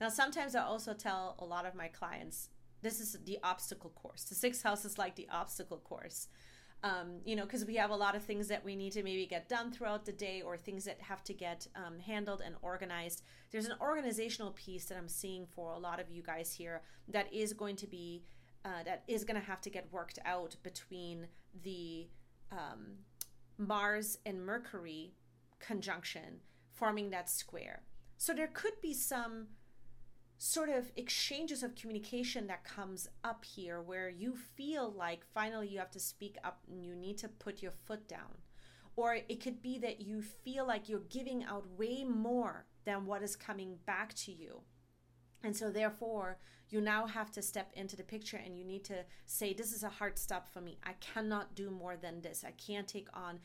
Now, 0.00 0.08
sometimes 0.08 0.54
I 0.54 0.62
also 0.62 0.94
tell 0.94 1.36
a 1.40 1.44
lot 1.44 1.66
of 1.66 1.74
my 1.74 1.88
clients 1.88 2.48
this 2.80 2.98
is 2.98 3.18
the 3.26 3.40
obstacle 3.42 3.90
course. 3.90 4.24
The 4.24 4.34
sixth 4.34 4.62
house 4.62 4.86
is 4.86 4.96
like 4.96 5.16
the 5.16 5.28
obstacle 5.30 5.82
course. 5.84 6.28
Um, 6.84 7.20
you 7.24 7.34
know, 7.34 7.44
because 7.44 7.64
we 7.64 7.76
have 7.76 7.88
a 7.88 7.96
lot 7.96 8.14
of 8.14 8.22
things 8.22 8.46
that 8.48 8.62
we 8.62 8.76
need 8.76 8.92
to 8.92 9.02
maybe 9.02 9.24
get 9.24 9.48
done 9.48 9.72
throughout 9.72 10.04
the 10.04 10.12
day 10.12 10.42
or 10.42 10.58
things 10.58 10.84
that 10.84 11.00
have 11.00 11.24
to 11.24 11.32
get 11.32 11.66
um, 11.74 11.98
handled 11.98 12.42
and 12.44 12.56
organized. 12.60 13.22
There's 13.50 13.64
an 13.64 13.78
organizational 13.80 14.50
piece 14.50 14.84
that 14.86 14.98
I'm 14.98 15.08
seeing 15.08 15.46
for 15.46 15.72
a 15.72 15.78
lot 15.78 15.98
of 15.98 16.10
you 16.10 16.22
guys 16.22 16.52
here 16.52 16.82
that 17.08 17.32
is 17.32 17.54
going 17.54 17.76
to 17.76 17.86
be, 17.86 18.22
uh, 18.66 18.82
that 18.84 19.02
is 19.08 19.24
going 19.24 19.40
to 19.40 19.46
have 19.46 19.62
to 19.62 19.70
get 19.70 19.90
worked 19.90 20.18
out 20.26 20.56
between 20.62 21.26
the 21.62 22.06
um, 22.52 22.98
Mars 23.56 24.18
and 24.26 24.44
Mercury 24.44 25.14
conjunction 25.60 26.42
forming 26.70 27.08
that 27.10 27.30
square. 27.30 27.80
So 28.18 28.34
there 28.34 28.50
could 28.52 28.78
be 28.82 28.92
some 28.92 29.46
sort 30.44 30.68
of 30.68 30.92
exchanges 30.94 31.62
of 31.62 31.74
communication 31.74 32.46
that 32.46 32.64
comes 32.64 33.08
up 33.24 33.46
here 33.46 33.80
where 33.80 34.10
you 34.10 34.36
feel 34.36 34.92
like 34.92 35.24
finally 35.32 35.66
you 35.66 35.78
have 35.78 35.90
to 35.90 35.98
speak 35.98 36.36
up 36.44 36.60
and 36.70 36.84
you 36.84 36.94
need 36.94 37.16
to 37.16 37.28
put 37.28 37.62
your 37.62 37.72
foot 37.72 38.06
down. 38.06 38.42
Or 38.94 39.16
it 39.26 39.42
could 39.42 39.62
be 39.62 39.78
that 39.78 40.02
you 40.02 40.20
feel 40.20 40.66
like 40.66 40.86
you're 40.86 41.00
giving 41.08 41.44
out 41.44 41.66
way 41.78 42.04
more 42.04 42.66
than 42.84 43.06
what 43.06 43.22
is 43.22 43.36
coming 43.36 43.76
back 43.86 44.12
to 44.16 44.32
you. 44.32 44.60
And 45.42 45.56
so, 45.56 45.70
therefore, 45.70 46.38
you 46.68 46.82
now 46.82 47.06
have 47.06 47.30
to 47.32 47.42
step 47.42 47.70
into 47.74 47.96
the 47.96 48.02
picture 48.02 48.36
and 48.36 48.58
you 48.58 48.66
need 48.66 48.84
to 48.84 49.06
say, 49.24 49.54
This 49.54 49.72
is 49.72 49.82
a 49.82 49.88
hard 49.88 50.18
stop 50.18 50.52
for 50.52 50.60
me. 50.60 50.78
I 50.84 50.92
cannot 51.00 51.54
do 51.54 51.70
more 51.70 51.96
than 51.96 52.20
this. 52.20 52.44
I 52.46 52.50
can't 52.52 52.86
take 52.86 53.08
on 53.14 53.40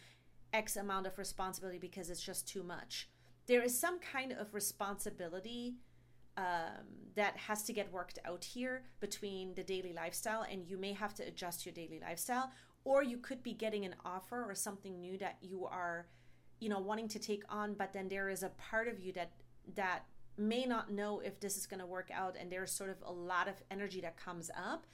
X 0.52 0.76
amount 0.76 1.08
of 1.08 1.18
responsibility 1.18 1.80
because 1.80 2.10
it's 2.10 2.22
just 2.22 2.46
too 2.46 2.62
much. 2.62 3.08
There 3.48 3.64
is 3.64 3.80
some 3.80 4.00
kind 4.00 4.34
of 4.34 4.54
responsibility 4.54 5.78
um, 6.40 6.86
that 7.16 7.36
has 7.36 7.64
to 7.64 7.74
get 7.74 7.92
worked 7.92 8.18
out 8.24 8.46
here 8.46 8.84
between 9.02 9.54
the 9.56 9.64
daily 9.64 9.92
lifestyle, 9.92 10.46
and 10.50 10.66
you 10.66 10.78
may 10.78 10.94
have 10.94 11.14
to 11.16 11.24
adjust 11.24 11.66
your 11.66 11.74
daily 11.74 12.00
lifestyle, 12.02 12.50
or 12.86 13.04
you 13.04 13.18
could 13.18 13.44
be 13.44 13.54
getting 13.54 13.84
an 13.84 13.94
offer 14.06 14.46
or 14.48 14.56
something 14.56 15.02
new 15.02 15.18
that 15.18 15.36
you 15.42 15.66
are, 15.66 16.08
you 16.62 16.70
know, 16.70 16.80
wanting 16.80 17.10
to 17.10 17.20
take 17.20 17.44
on, 17.50 17.74
but 17.74 17.92
then 17.92 18.08
there 18.08 18.30
is 18.30 18.42
a 18.42 18.50
part 18.50 18.88
of 18.88 19.02
you 19.02 19.12
that 19.12 19.32
that 19.76 20.04
may 20.38 20.66
not 20.66 20.94
know 20.94 21.20
if 21.20 21.42
this 21.42 21.58
is 21.58 21.66
going 21.66 21.82
to 21.82 21.86
work 21.86 22.10
out 22.14 22.38
and 22.40 22.50
there's 22.50 22.72
sort 22.72 22.90
of 22.90 22.96
a 23.06 23.12
lot 23.12 23.50
of 23.50 23.56
energy 23.70 24.00
that 24.00 24.16
comes 24.16 24.50
up 24.58 24.88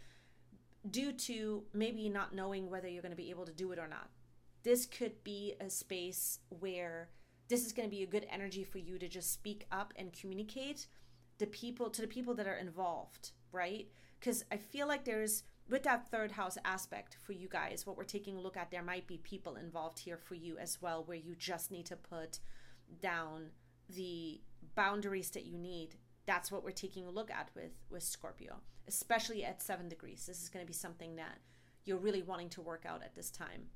due 0.89 1.13
to 1.13 1.63
maybe 1.73 2.09
not 2.09 2.33
knowing 2.33 2.71
whether 2.71 2.87
you're 2.87 3.03
going 3.03 3.11
to 3.11 3.15
be 3.15 3.29
able 3.29 3.45
to 3.45 3.53
do 3.53 3.71
it 3.71 3.77
or 3.77 3.87
not. 3.87 4.09
This 4.63 4.87
could 4.87 5.23
be 5.23 5.53
a 5.59 5.69
space 5.69 6.39
where 6.49 7.09
this 7.49 7.63
is 7.67 7.71
going 7.71 7.87
to 7.87 7.95
be 7.95 8.01
a 8.01 8.07
good 8.07 8.25
energy 8.31 8.63
for 8.63 8.79
you 8.79 8.97
to 8.97 9.07
just 9.07 9.31
speak 9.31 9.67
up 9.71 9.93
and 9.95 10.11
communicate 10.11 10.87
the 11.37 11.47
people 11.47 11.89
to 11.89 12.01
the 12.01 12.07
people 12.07 12.33
that 12.35 12.47
are 12.47 12.55
involved 12.55 13.31
right? 13.55 13.87
Because 14.19 14.43
I 14.51 14.57
feel 14.57 14.87
like 14.87 15.05
there's, 15.05 15.43
with 15.69 15.83
that 15.83 16.11
third 16.11 16.31
house 16.31 16.57
aspect 16.65 17.17
for 17.21 17.31
you 17.31 17.47
guys, 17.47 17.85
what 17.87 17.97
we're 17.97 18.03
taking 18.03 18.37
a 18.37 18.41
look 18.41 18.57
at, 18.57 18.69
there 18.69 18.83
might 18.83 19.07
be 19.07 19.17
people 19.17 19.55
involved 19.55 19.99
here 19.99 20.17
for 20.17 20.35
you 20.35 20.57
as 20.57 20.81
well, 20.81 21.03
where 21.03 21.17
you 21.17 21.35
just 21.35 21.71
need 21.71 21.85
to 21.87 21.95
put 21.95 22.39
down 23.01 23.49
the 23.89 24.41
boundaries 24.75 25.31
that 25.31 25.45
you 25.45 25.57
need. 25.57 25.95
That's 26.25 26.51
what 26.51 26.63
we're 26.63 26.71
taking 26.71 27.07
a 27.07 27.11
look 27.11 27.31
at 27.31 27.49
with 27.55 27.71
with 27.89 28.03
Scorpio, 28.03 28.57
especially 28.87 29.45
at 29.45 29.61
7 29.61 29.87
degrees. 29.87 30.25
This 30.25 30.41
is 30.41 30.49
going 30.49 30.65
to 30.65 30.67
be 30.67 30.73
something 30.73 31.15
that 31.15 31.37
you're 31.85 31.97
really 31.97 32.23
wanting 32.23 32.49
to 32.49 32.61
work 32.61 32.83
out 32.87 33.03
at 33.03 33.15
this 33.15 33.29
time. 33.29 33.67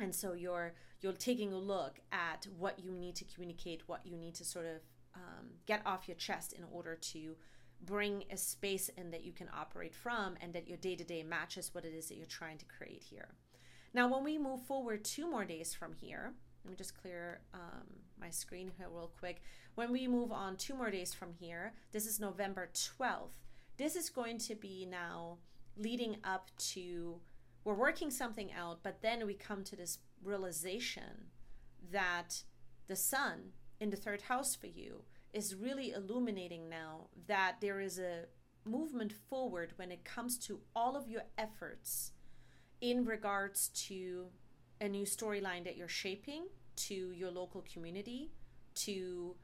And 0.00 0.14
so 0.14 0.32
you're 0.32 0.74
you're 1.00 1.12
taking 1.12 1.52
a 1.52 1.58
look 1.58 2.00
at 2.10 2.46
what 2.56 2.80
you 2.80 2.92
need 2.92 3.14
to 3.16 3.24
communicate, 3.24 3.82
what 3.86 4.04
you 4.04 4.16
need 4.16 4.34
to 4.36 4.44
sort 4.44 4.66
of 4.66 4.80
um, 5.18 5.46
get 5.66 5.82
off 5.86 6.08
your 6.08 6.16
chest 6.16 6.52
in 6.52 6.64
order 6.72 6.94
to 6.94 7.36
bring 7.82 8.24
a 8.30 8.36
space 8.36 8.88
in 8.96 9.10
that 9.10 9.24
you 9.24 9.32
can 9.32 9.48
operate 9.56 9.94
from 9.94 10.34
and 10.40 10.52
that 10.52 10.68
your 10.68 10.78
day 10.78 10.96
to 10.96 11.04
day 11.04 11.22
matches 11.22 11.74
what 11.74 11.84
it 11.84 11.94
is 11.94 12.08
that 12.08 12.16
you're 12.16 12.26
trying 12.26 12.58
to 12.58 12.64
create 12.64 13.02
here. 13.02 13.28
Now, 13.94 14.08
when 14.08 14.24
we 14.24 14.38
move 14.38 14.62
forward 14.62 15.04
two 15.04 15.30
more 15.30 15.44
days 15.44 15.74
from 15.74 15.94
here, 15.94 16.34
let 16.64 16.70
me 16.70 16.76
just 16.76 17.00
clear 17.00 17.40
um, 17.54 17.86
my 18.20 18.30
screen 18.30 18.70
here 18.76 18.88
real 18.90 19.10
quick. 19.18 19.42
When 19.76 19.92
we 19.92 20.06
move 20.08 20.32
on 20.32 20.56
two 20.56 20.74
more 20.74 20.90
days 20.90 21.14
from 21.14 21.32
here, 21.32 21.72
this 21.92 22.04
is 22.04 22.20
November 22.20 22.68
12th. 22.74 23.30
This 23.76 23.96
is 23.96 24.10
going 24.10 24.38
to 24.38 24.54
be 24.54 24.86
now 24.90 25.38
leading 25.76 26.16
up 26.24 26.50
to, 26.72 27.20
we're 27.64 27.74
working 27.74 28.10
something 28.10 28.52
out, 28.52 28.80
but 28.82 29.00
then 29.02 29.24
we 29.24 29.34
come 29.34 29.62
to 29.64 29.76
this 29.76 29.98
realization 30.22 31.28
that 31.90 32.42
the 32.88 32.96
sun 32.96 33.52
in 33.80 33.90
the 33.90 33.96
third 33.96 34.22
house 34.22 34.54
for 34.54 34.66
you 34.66 35.02
is 35.32 35.54
really 35.54 35.92
illuminating 35.92 36.68
now 36.68 37.08
that 37.26 37.56
there 37.60 37.80
is 37.80 37.98
a 37.98 38.24
movement 38.64 39.12
forward 39.12 39.72
when 39.76 39.90
it 39.90 40.04
comes 40.04 40.38
to 40.38 40.60
all 40.74 40.96
of 40.96 41.08
your 41.08 41.22
efforts 41.36 42.12
in 42.80 43.04
regards 43.04 43.68
to 43.68 44.26
a 44.80 44.88
new 44.88 45.04
storyline 45.04 45.64
that 45.64 45.76
you're 45.76 45.88
shaping 45.88 46.44
to 46.76 47.12
your 47.12 47.30
local 47.30 47.64
community, 47.72 48.30
to 48.74 49.34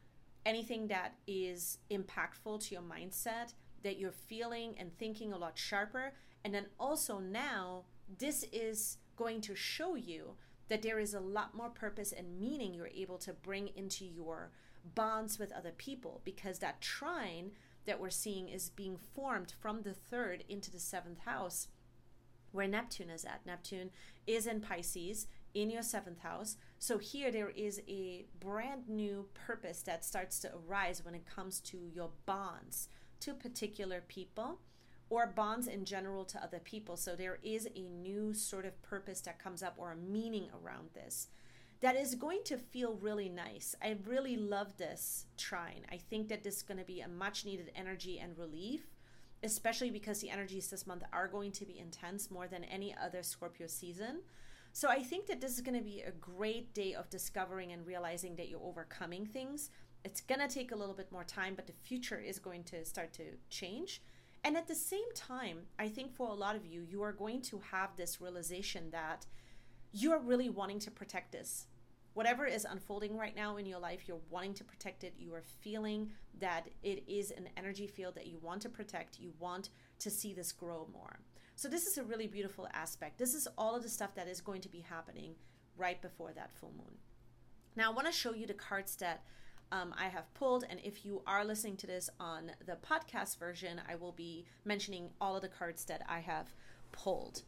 anything 0.46 0.86
that 0.88 1.14
is 1.26 1.78
impactful 1.90 2.64
to 2.66 2.74
your 2.74 2.82
mindset, 2.82 3.54
that 3.82 3.98
you're 3.98 4.12
feeling 4.12 4.74
and 4.78 4.96
thinking 4.98 5.32
a 5.32 5.38
lot 5.38 5.58
sharper. 5.58 6.12
And 6.44 6.54
then 6.54 6.66
also 6.78 7.18
now, 7.18 7.84
this 8.18 8.44
is 8.52 8.98
going 9.16 9.40
to 9.42 9.54
show 9.54 9.96
you 9.96 10.34
that 10.74 10.82
there 10.82 10.98
is 10.98 11.14
a 11.14 11.20
lot 11.20 11.54
more 11.54 11.68
purpose 11.68 12.10
and 12.10 12.40
meaning 12.40 12.74
you're 12.74 12.90
able 12.96 13.16
to 13.16 13.32
bring 13.32 13.68
into 13.76 14.04
your 14.04 14.50
bonds 14.96 15.38
with 15.38 15.52
other 15.52 15.70
people 15.70 16.20
because 16.24 16.58
that 16.58 16.80
trine 16.80 17.52
that 17.84 18.00
we're 18.00 18.10
seeing 18.10 18.48
is 18.48 18.70
being 18.70 18.96
formed 18.96 19.54
from 19.60 19.82
the 19.82 19.94
third 19.94 20.42
into 20.48 20.72
the 20.72 20.80
seventh 20.80 21.20
house 21.20 21.68
where 22.50 22.66
Neptune 22.66 23.08
is 23.08 23.24
at. 23.24 23.46
Neptune 23.46 23.90
is 24.26 24.48
in 24.48 24.60
Pisces 24.60 25.28
in 25.54 25.70
your 25.70 25.84
seventh 25.84 26.18
house. 26.18 26.56
So 26.80 26.98
here 26.98 27.30
there 27.30 27.50
is 27.50 27.80
a 27.86 28.24
brand 28.40 28.88
new 28.88 29.26
purpose 29.32 29.80
that 29.82 30.04
starts 30.04 30.40
to 30.40 30.50
arise 30.56 31.04
when 31.04 31.14
it 31.14 31.24
comes 31.24 31.60
to 31.60 31.78
your 31.94 32.10
bonds 32.26 32.88
to 33.20 33.32
particular 33.32 34.02
people 34.08 34.58
or 35.10 35.26
bonds 35.26 35.66
in 35.66 35.84
general 35.84 36.24
to 36.24 36.42
other 36.42 36.58
people. 36.58 36.96
So 36.96 37.14
there 37.14 37.38
is 37.42 37.68
a 37.74 37.82
new 37.82 38.34
sort 38.34 38.64
of 38.64 38.80
purpose 38.82 39.20
that 39.22 39.38
comes 39.38 39.62
up 39.62 39.74
or 39.76 39.92
a 39.92 39.96
meaning 39.96 40.48
around 40.64 40.88
this 40.94 41.28
that 41.80 41.96
is 41.96 42.14
going 42.14 42.40
to 42.44 42.56
feel 42.56 42.94
really 42.94 43.28
nice. 43.28 43.74
I 43.82 43.98
really 44.06 44.36
love 44.36 44.76
this 44.78 45.26
trine. 45.36 45.84
I 45.92 45.98
think 45.98 46.28
that 46.28 46.42
this 46.42 46.56
is 46.56 46.62
going 46.62 46.78
to 46.78 46.84
be 46.84 47.00
a 47.00 47.08
much 47.08 47.44
needed 47.44 47.70
energy 47.76 48.18
and 48.18 48.38
relief, 48.38 48.86
especially 49.42 49.90
because 49.90 50.20
the 50.20 50.30
energies 50.30 50.68
this 50.68 50.86
month 50.86 51.02
are 51.12 51.28
going 51.28 51.52
to 51.52 51.66
be 51.66 51.78
intense 51.78 52.30
more 52.30 52.46
than 52.46 52.64
any 52.64 52.94
other 52.96 53.22
Scorpio 53.22 53.66
season. 53.66 54.20
So 54.72 54.88
I 54.88 55.02
think 55.02 55.26
that 55.26 55.40
this 55.40 55.52
is 55.52 55.60
going 55.60 55.78
to 55.78 55.84
be 55.84 56.00
a 56.00 56.10
great 56.10 56.72
day 56.74 56.94
of 56.94 57.10
discovering 57.10 57.72
and 57.72 57.86
realizing 57.86 58.34
that 58.36 58.48
you're 58.48 58.64
overcoming 58.64 59.26
things. 59.26 59.70
It's 60.04 60.20
going 60.20 60.40
to 60.40 60.48
take 60.48 60.72
a 60.72 60.76
little 60.76 60.94
bit 60.94 61.12
more 61.12 61.24
time, 61.24 61.54
but 61.54 61.66
the 61.66 61.74
future 61.82 62.18
is 62.18 62.38
going 62.38 62.64
to 62.64 62.84
start 62.84 63.12
to 63.14 63.24
change. 63.50 64.02
And 64.44 64.56
at 64.56 64.68
the 64.68 64.74
same 64.74 65.12
time, 65.14 65.60
I 65.78 65.88
think 65.88 66.14
for 66.14 66.28
a 66.28 66.34
lot 66.34 66.54
of 66.54 66.66
you, 66.66 66.82
you 66.82 67.02
are 67.02 67.12
going 67.12 67.40
to 67.42 67.60
have 67.70 67.96
this 67.96 68.20
realization 68.20 68.90
that 68.90 69.26
you 69.92 70.12
are 70.12 70.18
really 70.18 70.50
wanting 70.50 70.78
to 70.80 70.90
protect 70.90 71.32
this 71.32 71.66
whatever 72.14 72.46
is 72.46 72.64
unfolding 72.64 73.16
right 73.16 73.36
now 73.36 73.56
in 73.56 73.66
your 73.66 73.78
life, 73.78 74.02
you're 74.06 74.20
wanting 74.30 74.54
to 74.54 74.64
protect 74.64 75.04
it. 75.04 75.14
You 75.18 75.34
are 75.34 75.42
feeling 75.60 76.10
that 76.40 76.68
it 76.82 77.02
is 77.06 77.32
an 77.32 77.48
energy 77.56 77.86
field 77.86 78.14
that 78.14 78.26
you 78.26 78.38
want 78.40 78.62
to 78.62 78.68
protect. 78.68 79.18
You 79.20 79.32
want 79.38 79.70
to 79.98 80.10
see 80.10 80.32
this 80.32 80.52
grow 80.52 80.88
more. 80.92 81.18
So, 81.56 81.68
this 81.68 81.86
is 81.86 81.98
a 81.98 82.02
really 82.02 82.26
beautiful 82.26 82.68
aspect. 82.72 83.18
This 83.18 83.34
is 83.34 83.46
all 83.58 83.76
of 83.76 83.82
the 83.82 83.88
stuff 83.88 84.14
that 84.14 84.28
is 84.28 84.40
going 84.40 84.60
to 84.62 84.68
be 84.68 84.80
happening 84.80 85.34
right 85.76 86.00
before 86.00 86.32
that 86.32 86.52
full 86.52 86.72
moon. 86.76 86.96
Now, 87.76 87.90
I 87.90 87.94
want 87.94 88.06
to 88.06 88.12
show 88.12 88.32
you 88.32 88.46
the 88.46 88.54
cards 88.54 88.96
that 88.96 89.24
um, 89.74 89.92
I 89.98 90.06
have 90.06 90.32
pulled. 90.34 90.64
And 90.70 90.80
if 90.84 91.04
you 91.04 91.22
are 91.26 91.44
listening 91.44 91.76
to 91.78 91.86
this 91.86 92.08
on 92.20 92.52
the 92.64 92.76
podcast 92.76 93.38
version, 93.38 93.80
I 93.88 93.96
will 93.96 94.12
be 94.12 94.44
mentioning 94.64 95.10
all 95.20 95.34
of 95.34 95.42
the 95.42 95.48
cards 95.48 95.84
that 95.86 96.02
I 96.08 96.20
have 96.20 96.54
pulled. 96.92 97.42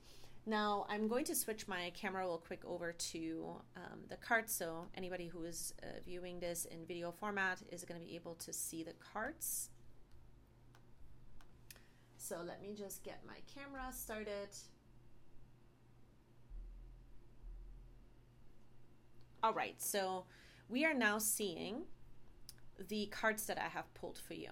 Now 0.44 0.86
I'm 0.88 1.08
going 1.08 1.24
to 1.26 1.34
switch 1.34 1.68
my 1.68 1.92
camera 1.94 2.24
real 2.24 2.38
quick 2.38 2.62
over 2.64 2.92
to 2.92 3.46
um, 3.76 4.00
the 4.08 4.16
cards 4.16 4.52
so 4.52 4.86
anybody 4.96 5.26
who 5.28 5.44
is 5.44 5.74
uh, 5.82 5.86
viewing 6.04 6.40
this 6.40 6.66
in 6.66 6.84
video 6.86 7.10
format 7.12 7.62
is 7.70 7.84
going 7.84 8.00
to 8.00 8.06
be 8.06 8.14
able 8.14 8.34
to 8.34 8.52
see 8.52 8.82
the 8.82 8.94
cards. 9.12 9.70
So 12.16 12.38
let 12.44 12.60
me 12.60 12.74
just 12.76 13.04
get 13.04 13.20
my 13.26 13.38
camera 13.54 13.92
started. 13.92 14.48
All 19.42 19.52
right, 19.52 19.80
so 19.80 20.24
we 20.68 20.84
are 20.84 20.94
now 20.94 21.18
seeing 21.18 21.82
the 22.88 23.06
cards 23.06 23.46
that 23.46 23.58
I 23.58 23.68
have 23.68 23.92
pulled 23.94 24.18
for 24.18 24.34
you. 24.34 24.50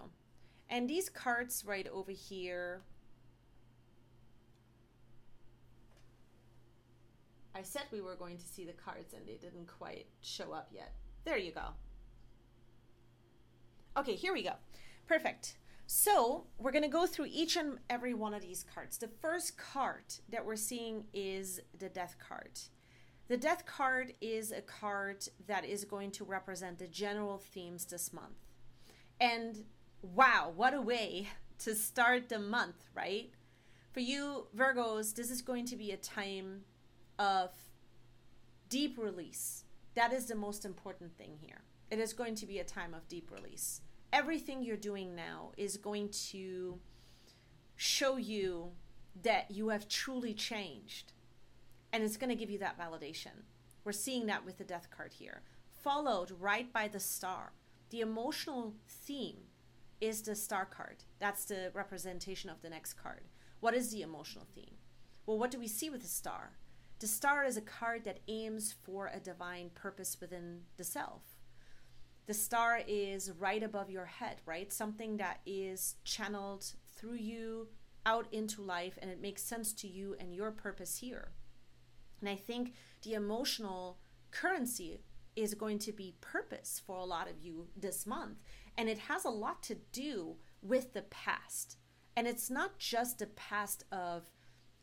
And 0.68 0.88
these 0.88 1.08
cards 1.08 1.64
right 1.66 1.86
over 1.88 2.12
here 2.12 2.82
I 7.54 7.62
said 7.62 7.82
we 7.92 8.00
were 8.00 8.16
going 8.16 8.36
to 8.36 8.44
see 8.44 8.64
the 8.64 8.72
cards 8.72 9.14
and 9.14 9.26
they 9.26 9.36
didn't 9.36 9.66
quite 9.66 10.06
show 10.22 10.52
up 10.52 10.68
yet. 10.72 10.92
There 11.24 11.38
you 11.38 11.52
go. 11.52 11.68
Okay, 13.96 14.16
here 14.16 14.32
we 14.32 14.42
go. 14.42 14.54
Perfect. 15.06 15.56
So 15.86 16.46
we're 16.58 16.72
going 16.72 16.82
to 16.82 16.88
go 16.88 17.06
through 17.06 17.28
each 17.30 17.56
and 17.56 17.78
every 17.88 18.12
one 18.12 18.34
of 18.34 18.42
these 18.42 18.64
cards. 18.74 18.98
The 18.98 19.08
first 19.08 19.56
card 19.56 20.02
that 20.30 20.44
we're 20.44 20.56
seeing 20.56 21.04
is 21.12 21.60
the 21.78 21.88
Death 21.88 22.16
card. 22.18 22.58
The 23.28 23.36
Death 23.38 23.64
card 23.64 24.14
is 24.20 24.52
a 24.52 24.60
card 24.60 25.26
that 25.46 25.64
is 25.64 25.84
going 25.84 26.10
to 26.12 26.24
represent 26.24 26.78
the 26.78 26.86
general 26.86 27.38
themes 27.38 27.86
this 27.86 28.12
month. 28.12 28.36
And 29.18 29.64
wow, 30.02 30.52
what 30.54 30.74
a 30.74 30.80
way 30.80 31.28
to 31.60 31.74
start 31.74 32.28
the 32.28 32.38
month, 32.38 32.90
right? 32.94 33.30
For 33.92 34.00
you, 34.00 34.48
Virgos, 34.54 35.14
this 35.14 35.30
is 35.30 35.40
going 35.40 35.64
to 35.66 35.76
be 35.76 35.92
a 35.92 35.96
time 35.96 36.62
of 37.18 37.50
deep 38.68 38.98
release. 38.98 39.64
That 39.94 40.12
is 40.12 40.26
the 40.26 40.34
most 40.34 40.64
important 40.64 41.16
thing 41.16 41.38
here. 41.40 41.62
It 41.90 42.00
is 42.00 42.12
going 42.12 42.34
to 42.36 42.46
be 42.46 42.58
a 42.58 42.64
time 42.64 42.92
of 42.92 43.08
deep 43.08 43.30
release. 43.30 43.80
Everything 44.12 44.62
you're 44.62 44.76
doing 44.76 45.14
now 45.14 45.52
is 45.56 45.76
going 45.76 46.10
to 46.30 46.78
show 47.76 48.16
you 48.16 48.72
that 49.22 49.50
you 49.50 49.68
have 49.68 49.88
truly 49.88 50.34
changed. 50.34 51.12
And 51.94 52.02
it's 52.02 52.16
going 52.16 52.30
to 52.30 52.34
give 52.34 52.50
you 52.50 52.58
that 52.58 52.76
validation. 52.76 53.44
We're 53.84 53.92
seeing 53.92 54.26
that 54.26 54.44
with 54.44 54.58
the 54.58 54.64
death 54.64 54.88
card 54.90 55.12
here. 55.12 55.42
Followed 55.70 56.32
right 56.40 56.72
by 56.72 56.88
the 56.88 56.98
star. 56.98 57.52
The 57.90 58.00
emotional 58.00 58.74
theme 58.88 59.36
is 60.00 60.20
the 60.20 60.34
star 60.34 60.64
card. 60.64 61.04
That's 61.20 61.44
the 61.44 61.70
representation 61.72 62.50
of 62.50 62.62
the 62.62 62.68
next 62.68 62.94
card. 62.94 63.20
What 63.60 63.74
is 63.74 63.92
the 63.92 64.02
emotional 64.02 64.44
theme? 64.56 64.74
Well, 65.24 65.38
what 65.38 65.52
do 65.52 65.60
we 65.60 65.68
see 65.68 65.88
with 65.88 66.02
the 66.02 66.08
star? 66.08 66.58
The 66.98 67.06
star 67.06 67.44
is 67.44 67.56
a 67.56 67.60
card 67.60 68.02
that 68.06 68.18
aims 68.26 68.74
for 68.82 69.06
a 69.06 69.20
divine 69.20 69.70
purpose 69.76 70.16
within 70.20 70.62
the 70.76 70.82
self. 70.82 71.22
The 72.26 72.34
star 72.34 72.80
is 72.88 73.30
right 73.38 73.62
above 73.62 73.88
your 73.88 74.06
head, 74.06 74.40
right? 74.46 74.72
Something 74.72 75.18
that 75.18 75.42
is 75.46 75.94
channeled 76.02 76.72
through 76.96 77.18
you 77.18 77.68
out 78.04 78.26
into 78.32 78.62
life 78.62 78.98
and 79.00 79.12
it 79.12 79.22
makes 79.22 79.44
sense 79.44 79.72
to 79.74 79.86
you 79.86 80.16
and 80.18 80.34
your 80.34 80.50
purpose 80.50 80.96
here. 80.96 81.28
And 82.24 82.30
I 82.30 82.36
think 82.36 82.72
the 83.02 83.12
emotional 83.12 83.98
currency 84.30 85.02
is 85.36 85.52
going 85.52 85.78
to 85.80 85.92
be 85.92 86.16
purpose 86.22 86.80
for 86.86 86.96
a 86.96 87.04
lot 87.04 87.28
of 87.28 87.38
you 87.38 87.68
this 87.76 88.06
month. 88.06 88.38
And 88.78 88.88
it 88.88 88.96
has 88.96 89.26
a 89.26 89.30
lot 89.30 89.62
to 89.64 89.76
do 89.92 90.36
with 90.62 90.94
the 90.94 91.02
past. 91.02 91.76
And 92.16 92.26
it's 92.26 92.48
not 92.48 92.78
just 92.78 93.18
the 93.18 93.26
past 93.26 93.84
of 93.92 94.30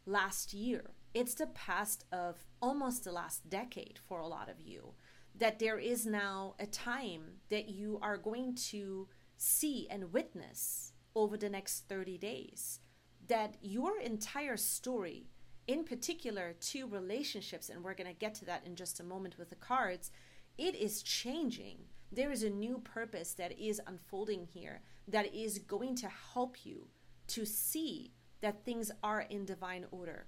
last 0.05 0.53
year, 0.53 0.91
it's 1.15 1.33
the 1.33 1.47
past 1.47 2.05
of 2.11 2.45
almost 2.61 3.05
the 3.05 3.11
last 3.11 3.49
decade 3.49 3.97
for 4.07 4.19
a 4.19 4.27
lot 4.27 4.47
of 4.47 4.61
you. 4.61 4.93
That 5.33 5.57
there 5.57 5.79
is 5.79 6.05
now 6.05 6.53
a 6.59 6.67
time 6.67 7.39
that 7.49 7.69
you 7.69 7.97
are 8.03 8.17
going 8.17 8.53
to 8.69 9.07
see 9.35 9.87
and 9.89 10.13
witness 10.13 10.93
over 11.15 11.37
the 11.37 11.49
next 11.49 11.89
30 11.89 12.19
days. 12.19 12.81
That 13.27 13.55
your 13.61 13.99
entire 13.99 14.57
story, 14.57 15.31
in 15.67 15.83
particular 15.83 16.53
to 16.59 16.87
relationships, 16.87 17.69
and 17.69 17.83
we're 17.83 17.93
going 17.93 18.07
to 18.07 18.13
get 18.13 18.35
to 18.35 18.45
that 18.45 18.65
in 18.65 18.75
just 18.75 18.99
a 18.99 19.03
moment 19.03 19.37
with 19.37 19.49
the 19.49 19.55
cards, 19.55 20.11
it 20.57 20.75
is 20.75 21.01
changing. 21.01 21.77
There 22.11 22.31
is 22.31 22.43
a 22.43 22.49
new 22.49 22.79
purpose 22.79 23.33
that 23.35 23.57
is 23.57 23.81
unfolding 23.87 24.47
here 24.53 24.81
that 25.07 25.33
is 25.33 25.59
going 25.59 25.95
to 25.97 26.09
help 26.33 26.65
you 26.65 26.87
to 27.27 27.45
see 27.45 28.11
that 28.41 28.65
things 28.65 28.91
are 29.03 29.21
in 29.21 29.45
divine 29.45 29.85
order. 29.91 30.25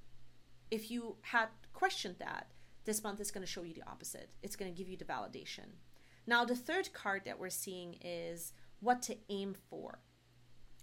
If 0.72 0.90
you 0.90 1.18
had 1.22 1.48
questioned 1.74 2.16
that, 2.20 2.52
this 2.86 3.04
month 3.04 3.20
is 3.20 3.32
going 3.32 3.46
to 3.46 3.52
show 3.52 3.64
you 3.64 3.74
the 3.74 3.88
opposite. 3.90 4.32
It's 4.42 4.56
going 4.56 4.72
to 4.72 4.78
give 4.78 4.90
you 4.90 4.98
the 4.98 5.06
validation. 5.06 5.78
Now, 6.26 6.46
the 6.46 6.56
third 6.56 6.94
card 6.94 7.24
that 7.26 7.40
we're 7.40 7.50
seeing 7.50 7.98
is 8.02 8.54
what 8.80 9.02
to 9.04 9.18
aim 9.30 9.56
for. 9.70 10.00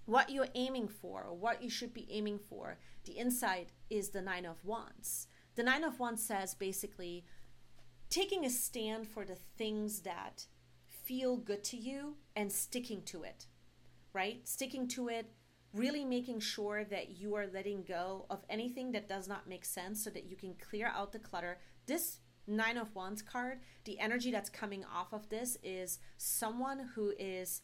What 0.07 0.30
you're 0.30 0.49
aiming 0.54 0.88
for, 0.88 1.25
or 1.25 1.35
what 1.35 1.62
you 1.62 1.71
should 1.71 1.95
be 1.95 2.09
aiming 2.11 2.40
for. 2.49 2.78
The 3.10 3.18
insight 3.18 3.70
is 3.90 4.10
the 4.10 4.22
Nine 4.22 4.46
of 4.46 4.64
Wands. 4.64 5.26
The 5.56 5.64
Nine 5.64 5.82
of 5.82 5.98
Wands 5.98 6.22
says 6.22 6.54
basically 6.54 7.24
taking 8.08 8.44
a 8.44 8.50
stand 8.50 9.08
for 9.08 9.24
the 9.24 9.34
things 9.34 10.02
that 10.02 10.46
feel 10.86 11.36
good 11.36 11.64
to 11.64 11.76
you 11.76 12.14
and 12.36 12.52
sticking 12.52 13.02
to 13.06 13.24
it, 13.24 13.46
right? 14.12 14.46
Sticking 14.46 14.86
to 14.90 15.08
it, 15.08 15.26
really 15.74 16.04
making 16.04 16.38
sure 16.38 16.84
that 16.84 17.18
you 17.18 17.34
are 17.34 17.48
letting 17.48 17.82
go 17.82 18.26
of 18.30 18.44
anything 18.48 18.92
that 18.92 19.08
does 19.08 19.26
not 19.26 19.48
make 19.48 19.64
sense 19.64 20.04
so 20.04 20.10
that 20.10 20.30
you 20.30 20.36
can 20.36 20.54
clear 20.54 20.86
out 20.86 21.10
the 21.10 21.18
clutter. 21.18 21.58
This 21.86 22.20
Nine 22.46 22.76
of 22.76 22.94
Wands 22.94 23.22
card, 23.22 23.58
the 23.86 23.98
energy 23.98 24.30
that's 24.30 24.50
coming 24.50 24.84
off 24.84 25.12
of 25.12 25.28
this 25.30 25.56
is 25.64 25.98
someone 26.16 26.90
who 26.94 27.12
is 27.18 27.62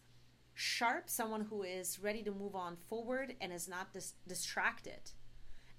sharp, 0.54 1.08
someone 1.08 1.42
who 1.42 1.62
is 1.62 2.00
ready 2.00 2.24
to 2.24 2.32
move 2.32 2.56
on 2.56 2.74
forward 2.74 3.36
and 3.40 3.52
is 3.52 3.68
not 3.68 3.92
dis- 3.92 4.14
distracted. 4.26 5.12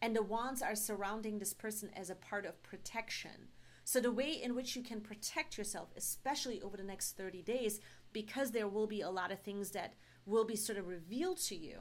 And 0.02 0.16
the 0.16 0.24
wands 0.24 0.62
are 0.62 0.76
surrounding 0.76 1.40
this 1.40 1.54
person 1.54 1.90
as 1.96 2.10
a 2.10 2.16
part 2.16 2.46
of 2.46 2.62
protection. 2.64 3.50
So, 3.84 4.00
the 4.00 4.12
way 4.12 4.32
in 4.32 4.54
which 4.54 4.76
you 4.76 4.84
can 4.84 5.02
protect 5.02 5.58
yourself, 5.58 5.90
especially 5.96 6.62
over 6.62 6.76
the 6.78 6.84
next 6.84 7.16
30 7.18 7.42
days, 7.42 7.80
because 8.12 8.52
there 8.52 8.68
will 8.68 8.88
be 8.88 9.02
a 9.02 9.10
lot 9.10 9.32
of 9.32 9.40
things 9.40 9.72
that 9.72 9.94
will 10.26 10.46
be 10.46 10.56
sort 10.56 10.78
of 10.78 10.88
revealed 10.88 11.38
to 11.38 11.56
you, 11.56 11.80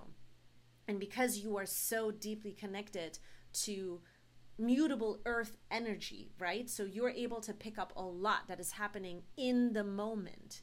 and 0.86 1.00
because 1.00 1.38
you 1.38 1.56
are 1.56 1.66
so 1.66 2.10
deeply 2.10 2.52
connected 2.52 3.18
to 3.52 4.00
mutable 4.58 5.20
earth 5.26 5.56
energy, 5.70 6.30
right? 6.38 6.70
So 6.70 6.84
you're 6.84 7.10
able 7.10 7.40
to 7.40 7.52
pick 7.52 7.78
up 7.78 7.92
a 7.96 8.02
lot 8.02 8.48
that 8.48 8.60
is 8.60 8.72
happening 8.72 9.22
in 9.36 9.72
the 9.72 9.84
moment. 9.84 10.62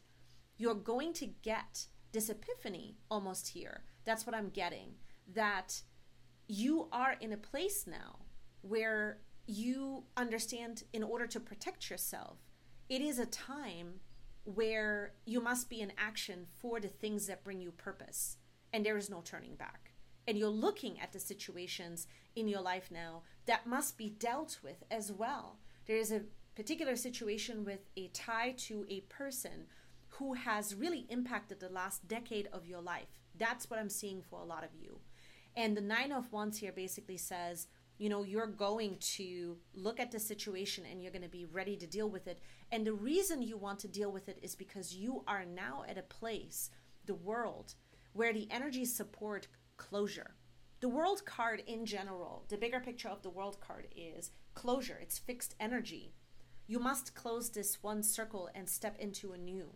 You're 0.57 0.73
going 0.75 1.13
to 1.13 1.27
get 1.27 1.87
this 2.11 2.29
epiphany 2.29 2.97
almost 3.11 3.49
here. 3.49 3.83
That's 4.05 4.25
what 4.25 4.35
I'm 4.35 4.49
getting. 4.49 4.95
That 5.33 5.81
you 6.47 6.87
are 6.91 7.15
in 7.19 7.33
a 7.33 7.37
place 7.37 7.85
now 7.87 8.19
where 8.61 9.17
you 9.45 10.03
understand 10.15 10.83
in 10.93 11.03
order 11.03 11.27
to 11.27 11.39
protect 11.39 11.89
yourself, 11.89 12.37
it 12.89 13.01
is 13.01 13.19
a 13.19 13.25
time 13.25 13.99
where 14.45 15.13
you 15.25 15.41
must 15.41 15.69
be 15.69 15.81
in 15.81 15.91
action 15.97 16.45
for 16.59 16.79
the 16.79 16.87
things 16.87 17.27
that 17.27 17.43
bring 17.43 17.61
you 17.61 17.71
purpose. 17.71 18.37
And 18.71 18.85
there 18.85 18.97
is 18.97 19.09
no 19.09 19.21
turning 19.21 19.55
back 19.55 19.93
and 20.27 20.37
you're 20.37 20.49
looking 20.49 20.99
at 20.99 21.11
the 21.11 21.19
situations 21.19 22.07
in 22.35 22.47
your 22.47 22.61
life 22.61 22.89
now 22.91 23.23
that 23.45 23.67
must 23.67 23.97
be 23.97 24.09
dealt 24.09 24.59
with 24.63 24.83
as 24.89 25.11
well. 25.11 25.57
There 25.85 25.97
is 25.97 26.11
a 26.11 26.21
particular 26.55 26.95
situation 26.95 27.65
with 27.65 27.79
a 27.97 28.07
tie 28.09 28.53
to 28.57 28.85
a 28.89 29.01
person 29.01 29.65
who 30.09 30.33
has 30.33 30.75
really 30.75 31.05
impacted 31.09 31.59
the 31.59 31.69
last 31.69 32.07
decade 32.07 32.47
of 32.53 32.67
your 32.67 32.81
life. 32.81 33.07
That's 33.37 33.69
what 33.69 33.79
I'm 33.79 33.89
seeing 33.89 34.21
for 34.21 34.39
a 34.39 34.45
lot 34.45 34.63
of 34.63 34.69
you. 34.79 34.99
And 35.55 35.77
the 35.77 35.81
Nine 35.81 36.11
of 36.11 36.31
Wands 36.31 36.57
here 36.57 36.71
basically 36.71 37.17
says, 37.17 37.67
you 37.97 38.09
know, 38.09 38.23
you're 38.23 38.47
going 38.47 38.97
to 38.99 39.57
look 39.75 39.99
at 39.99 40.11
the 40.11 40.19
situation 40.19 40.83
and 40.89 41.01
you're 41.01 41.11
going 41.11 41.21
to 41.21 41.29
be 41.29 41.45
ready 41.45 41.77
to 41.77 41.87
deal 41.87 42.09
with 42.09 42.27
it. 42.27 42.39
And 42.71 42.85
the 42.85 42.93
reason 42.93 43.41
you 43.41 43.55
want 43.57 43.79
to 43.79 43.87
deal 43.87 44.11
with 44.11 44.27
it 44.27 44.39
is 44.41 44.55
because 44.55 44.95
you 44.95 45.23
are 45.27 45.45
now 45.45 45.83
at 45.87 45.97
a 45.97 46.03
place, 46.03 46.71
the 47.05 47.13
world, 47.13 47.75
where 48.13 48.33
the 48.33 48.47
energies 48.49 48.95
support 48.95 49.47
closure. 49.77 50.35
The 50.79 50.89
world 50.89 51.25
card 51.25 51.63
in 51.65 51.85
general, 51.85 52.43
the 52.49 52.57
bigger 52.57 52.79
picture 52.79 53.07
of 53.07 53.21
the 53.21 53.29
world 53.29 53.59
card 53.61 53.87
is 53.95 54.31
closure, 54.53 54.99
it's 55.01 55.17
fixed 55.17 55.55
energy. 55.59 56.13
You 56.67 56.79
must 56.79 57.15
close 57.15 57.49
this 57.49 57.81
one 57.81 58.03
circle 58.03 58.49
and 58.53 58.67
step 58.67 58.97
into 58.99 59.31
a 59.31 59.37
new. 59.37 59.69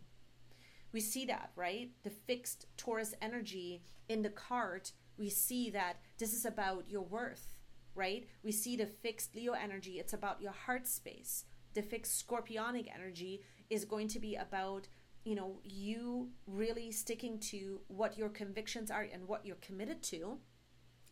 We 0.91 1.01
see 1.01 1.25
that, 1.25 1.51
right? 1.55 1.91
The 2.03 2.09
fixed 2.09 2.65
Taurus 2.77 3.13
energy 3.21 3.83
in 4.09 4.21
the 4.21 4.29
card, 4.29 4.91
we 5.17 5.29
see 5.29 5.69
that 5.71 5.97
this 6.17 6.33
is 6.33 6.45
about 6.45 6.85
your 6.89 7.01
worth, 7.01 7.53
right? 7.95 8.27
We 8.43 8.51
see 8.51 8.75
the 8.75 8.85
fixed 8.85 9.35
Leo 9.35 9.53
energy, 9.53 9.99
it's 9.99 10.13
about 10.13 10.41
your 10.41 10.51
heart 10.51 10.87
space. 10.87 11.45
The 11.73 11.81
fixed 11.81 12.25
Scorpionic 12.25 12.87
energy 12.93 13.41
is 13.69 13.85
going 13.85 14.07
to 14.09 14.19
be 14.19 14.35
about 14.35 14.87
you 15.27 15.35
know, 15.35 15.59
you 15.65 16.29
really 16.45 16.89
sticking 16.89 17.37
to 17.37 17.81
what 17.89 18.17
your 18.17 18.29
convictions 18.29 18.89
are 18.89 19.05
and 19.11 19.27
what 19.27 19.45
you're 19.45 19.57
committed 19.57 20.01
to, 20.01 20.37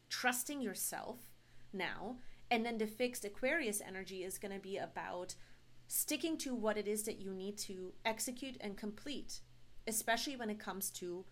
trusting 0.08 0.62
yourself 0.62 1.18
now. 1.74 2.16
And 2.50 2.66
then 2.66 2.78
the 2.78 2.88
fixed 2.88 3.26
Aquarius 3.26 3.82
energy 3.86 4.24
is 4.24 4.38
going 4.38 4.54
to 4.54 4.62
be 4.62 4.78
about 4.78 5.36
sticking 5.88 6.38
to 6.38 6.56
what 6.56 6.78
it 6.78 6.88
is 6.88 7.04
that 7.04 7.20
you 7.20 7.34
need 7.34 7.58
to 7.58 7.92
execute 8.06 8.56
and 8.62 8.78
complete, 8.78 9.42
especially 9.86 10.38
when 10.38 10.50
it 10.50 10.60
comes 10.60 10.90
to 10.92 11.26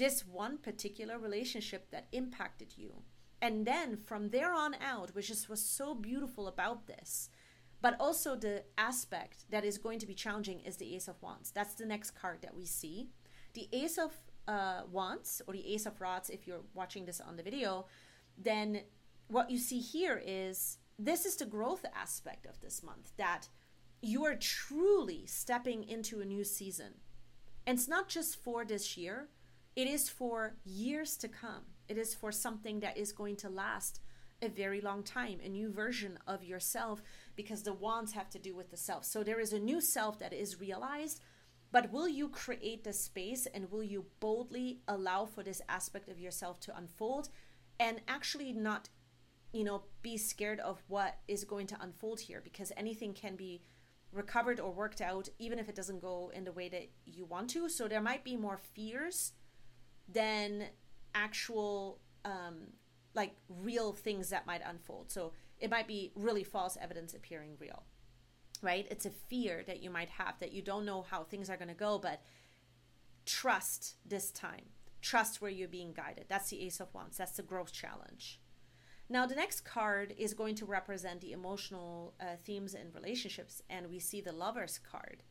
this 0.00 0.26
one 0.26 0.56
particular 0.56 1.18
relationship 1.18 1.90
that 1.90 2.08
impacted 2.10 2.72
you. 2.76 3.02
And 3.42 3.66
then 3.66 3.98
from 3.98 4.30
there 4.30 4.52
on 4.54 4.74
out, 4.80 5.14
which 5.14 5.30
is 5.30 5.46
was 5.48 5.62
so 5.62 5.94
beautiful 5.94 6.48
about 6.48 6.86
this, 6.86 7.28
but 7.82 7.96
also 8.00 8.34
the 8.34 8.64
aspect 8.78 9.44
that 9.50 9.64
is 9.64 9.76
going 9.76 9.98
to 9.98 10.06
be 10.06 10.14
challenging 10.14 10.60
is 10.60 10.78
the 10.78 10.94
Ace 10.96 11.06
of 11.06 11.20
Wands. 11.22 11.50
That's 11.50 11.74
the 11.74 11.84
next 11.84 12.12
card 12.12 12.38
that 12.40 12.56
we 12.56 12.64
see. 12.64 13.10
The 13.52 13.68
Ace 13.74 13.98
of 13.98 14.12
uh, 14.48 14.82
Wands 14.90 15.42
or 15.46 15.52
the 15.52 15.74
Ace 15.74 15.84
of 15.84 16.00
Rods, 16.00 16.30
if 16.30 16.46
you're 16.46 16.64
watching 16.72 17.04
this 17.04 17.20
on 17.20 17.36
the 17.36 17.42
video, 17.42 17.86
then 18.38 18.80
what 19.28 19.50
you 19.50 19.58
see 19.58 19.80
here 19.80 20.22
is 20.24 20.78
this 20.98 21.26
is 21.26 21.36
the 21.36 21.46
growth 21.46 21.84
aspect 21.94 22.46
of 22.46 22.58
this 22.60 22.82
month 22.82 23.12
that 23.18 23.48
you 24.00 24.24
are 24.24 24.34
truly 24.34 25.26
stepping 25.26 25.84
into 25.84 26.20
a 26.20 26.24
new 26.24 26.44
season. 26.44 26.94
And 27.66 27.78
it's 27.78 27.88
not 27.88 28.08
just 28.08 28.42
for 28.42 28.64
this 28.64 28.96
year, 28.96 29.28
it 29.76 29.86
is 29.86 30.08
for 30.08 30.54
years 30.64 31.16
to 31.18 31.28
come. 31.28 31.62
It 31.88 31.98
is 31.98 32.14
for 32.14 32.32
something 32.32 32.80
that 32.80 32.96
is 32.96 33.12
going 33.12 33.36
to 33.36 33.48
last 33.48 34.00
a 34.42 34.48
very 34.48 34.80
long 34.80 35.02
time, 35.02 35.38
a 35.44 35.48
new 35.48 35.70
version 35.70 36.18
of 36.26 36.42
yourself, 36.42 37.02
because 37.36 37.62
the 37.62 37.72
wands 37.72 38.12
have 38.12 38.30
to 38.30 38.38
do 38.38 38.54
with 38.54 38.70
the 38.70 38.76
self. 38.76 39.04
So 39.04 39.22
there 39.22 39.40
is 39.40 39.52
a 39.52 39.58
new 39.58 39.80
self 39.80 40.18
that 40.18 40.32
is 40.32 40.60
realized, 40.60 41.20
but 41.72 41.92
will 41.92 42.08
you 42.08 42.28
create 42.28 42.84
the 42.84 42.92
space 42.92 43.46
and 43.46 43.70
will 43.70 43.82
you 43.82 44.06
boldly 44.18 44.80
allow 44.88 45.26
for 45.26 45.42
this 45.42 45.60
aspect 45.68 46.08
of 46.08 46.18
yourself 46.18 46.58
to 46.60 46.76
unfold 46.76 47.28
and 47.78 48.00
actually 48.08 48.52
not, 48.52 48.88
you 49.52 49.64
know, 49.64 49.84
be 50.02 50.16
scared 50.16 50.60
of 50.60 50.82
what 50.88 51.18
is 51.28 51.44
going 51.44 51.66
to 51.68 51.80
unfold 51.80 52.20
here 52.20 52.40
because 52.42 52.72
anything 52.76 53.12
can 53.12 53.36
be 53.36 53.62
recovered 54.12 54.58
or 54.58 54.72
worked 54.72 55.00
out 55.00 55.28
even 55.38 55.58
if 55.58 55.68
it 55.68 55.76
doesn't 55.76 56.00
go 56.00 56.32
in 56.34 56.44
the 56.44 56.52
way 56.52 56.68
that 56.68 56.88
you 57.04 57.24
want 57.24 57.50
to. 57.50 57.68
So 57.68 57.86
there 57.86 58.00
might 58.00 58.24
be 58.24 58.36
more 58.36 58.58
fears 58.58 59.32
than 60.12 60.64
actual 61.14 62.00
um, 62.24 62.72
like 63.14 63.34
real 63.48 63.92
things 63.92 64.30
that 64.30 64.46
might 64.46 64.62
unfold. 64.64 65.10
So 65.10 65.32
it 65.58 65.70
might 65.70 65.88
be 65.88 66.12
really 66.14 66.44
false 66.44 66.76
evidence 66.80 67.14
appearing 67.14 67.56
real, 67.58 67.84
right? 68.62 68.86
It's 68.90 69.06
a 69.06 69.10
fear 69.10 69.62
that 69.66 69.82
you 69.82 69.90
might 69.90 70.08
have 70.10 70.38
that 70.40 70.52
you 70.52 70.62
don't 70.62 70.86
know 70.86 71.02
how 71.02 71.24
things 71.24 71.50
are 71.50 71.56
going 71.56 71.68
to 71.68 71.74
go, 71.74 71.98
but 71.98 72.22
trust 73.26 73.96
this 74.06 74.30
time. 74.30 74.66
Trust 75.02 75.40
where 75.40 75.50
you're 75.50 75.68
being 75.68 75.92
guided. 75.92 76.26
That's 76.28 76.50
the 76.50 76.62
Ace 76.62 76.80
of 76.80 76.92
Wands. 76.94 77.16
That's 77.16 77.32
the 77.32 77.42
growth 77.42 77.72
challenge. 77.72 78.40
Now, 79.08 79.26
the 79.26 79.34
next 79.34 79.62
card 79.62 80.14
is 80.16 80.34
going 80.34 80.54
to 80.56 80.66
represent 80.66 81.20
the 81.20 81.32
emotional 81.32 82.14
uh, 82.20 82.36
themes 82.44 82.74
in 82.74 82.92
relationships, 82.94 83.60
and 83.68 83.90
we 83.90 83.98
see 83.98 84.20
the 84.20 84.30
Lovers 84.30 84.78
card. 84.78 85.24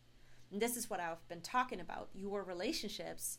And 0.52 0.62
this 0.62 0.76
is 0.76 0.90
what 0.90 1.00
I've 1.00 1.26
been 1.30 1.42
talking 1.42 1.80
about 1.80 2.10
your 2.14 2.44
relationships 2.44 3.38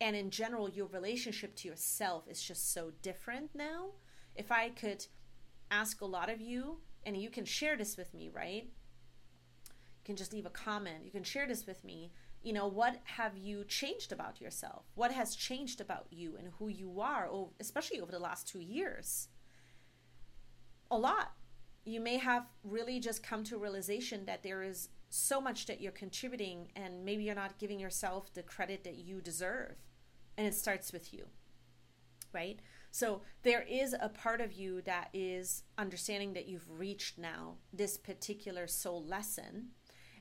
and 0.00 0.14
in 0.14 0.30
general 0.30 0.68
your 0.68 0.86
relationship 0.86 1.54
to 1.56 1.68
yourself 1.68 2.24
is 2.28 2.42
just 2.42 2.72
so 2.72 2.92
different 3.02 3.50
now. 3.54 3.90
If 4.34 4.52
i 4.52 4.68
could 4.68 5.06
ask 5.70 6.00
a 6.00 6.06
lot 6.06 6.30
of 6.30 6.40
you 6.40 6.78
and 7.04 7.16
you 7.16 7.30
can 7.30 7.44
share 7.44 7.76
this 7.76 7.96
with 7.96 8.14
me 8.14 8.30
right? 8.32 8.64
You 8.64 10.04
can 10.04 10.16
just 10.16 10.32
leave 10.32 10.46
a 10.46 10.50
comment. 10.50 11.04
You 11.04 11.10
can 11.10 11.24
share 11.24 11.46
this 11.46 11.66
with 11.66 11.84
me. 11.84 12.12
You 12.42 12.52
know 12.52 12.68
what 12.68 13.00
have 13.04 13.36
you 13.36 13.64
changed 13.64 14.12
about 14.12 14.40
yourself? 14.40 14.84
What 14.94 15.12
has 15.12 15.34
changed 15.34 15.80
about 15.80 16.06
you 16.10 16.36
and 16.38 16.52
who 16.58 16.68
you 16.68 17.00
are 17.00 17.28
especially 17.60 18.00
over 18.00 18.12
the 18.12 18.18
last 18.18 18.48
two 18.48 18.60
years? 18.60 19.28
A 20.90 20.96
lot. 20.96 21.32
You 21.84 22.00
may 22.00 22.18
have 22.18 22.46
really 22.62 23.00
just 23.00 23.22
come 23.22 23.44
to 23.44 23.56
a 23.56 23.58
realization 23.58 24.26
that 24.26 24.42
there 24.42 24.62
is 24.62 24.90
so 25.10 25.40
much 25.40 25.66
that 25.66 25.80
you're 25.80 25.92
contributing 25.92 26.68
and 26.76 27.04
maybe 27.04 27.24
you're 27.24 27.34
not 27.34 27.58
giving 27.58 27.80
yourself 27.80 28.32
the 28.34 28.42
credit 28.42 28.84
that 28.84 28.96
you 28.96 29.20
deserve 29.20 29.76
and 30.38 30.46
it 30.46 30.54
starts 30.54 30.90
with 30.90 31.12
you 31.12 31.26
right? 32.32 32.60
So 32.90 33.22
there 33.42 33.62
is 33.62 33.94
a 34.00 34.08
part 34.08 34.40
of 34.40 34.52
you 34.52 34.82
that 34.82 35.10
is 35.12 35.62
understanding 35.76 36.32
that 36.34 36.48
you've 36.48 36.68
reached 36.70 37.18
now 37.18 37.56
this 37.72 37.96
particular 37.96 38.66
soul 38.66 39.04
lesson. 39.04 39.68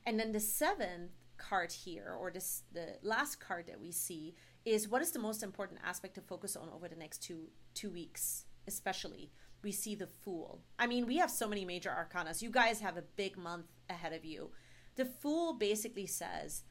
And 0.05 0.19
then 0.19 0.31
the 0.31 0.39
seventh 0.39 1.11
card 1.37 1.71
here, 1.71 2.15
or 2.19 2.31
this 2.31 2.63
the 2.73 2.97
last 3.01 3.39
card 3.39 3.67
that 3.67 3.79
we 3.79 3.91
see, 3.91 4.35
is 4.65 4.89
what 4.89 5.01
is 5.01 5.11
the 5.11 5.19
most 5.19 5.43
important 5.43 5.79
aspect 5.83 6.15
to 6.15 6.21
focus 6.21 6.55
on 6.55 6.69
over 6.73 6.87
the 6.87 6.95
next 6.95 7.19
two 7.19 7.49
two 7.73 7.89
weeks, 7.89 8.45
especially. 8.67 9.31
We 9.63 9.71
see 9.71 9.95
the 9.95 10.07
Fool. 10.07 10.61
I 10.77 10.87
mean, 10.87 11.07
we 11.07 11.17
have 11.17 11.31
so 11.31 11.47
many 11.47 11.65
major 11.65 11.89
arcanas. 11.89 12.41
You 12.41 12.51
guys 12.51 12.79
have 12.79 12.95
a 12.95 13.01
big 13.01 13.37
month 13.37 13.65
ahead 13.89 14.13
of 14.13 14.23
you. 14.23 14.51
The 14.95 15.05
Fool 15.05 15.53
basically 15.53 16.05
says, 16.05 16.63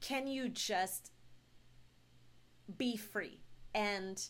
"Can 0.00 0.26
you 0.26 0.48
just 0.48 1.12
be 2.78 2.96
free 2.96 3.40
and 3.74 4.28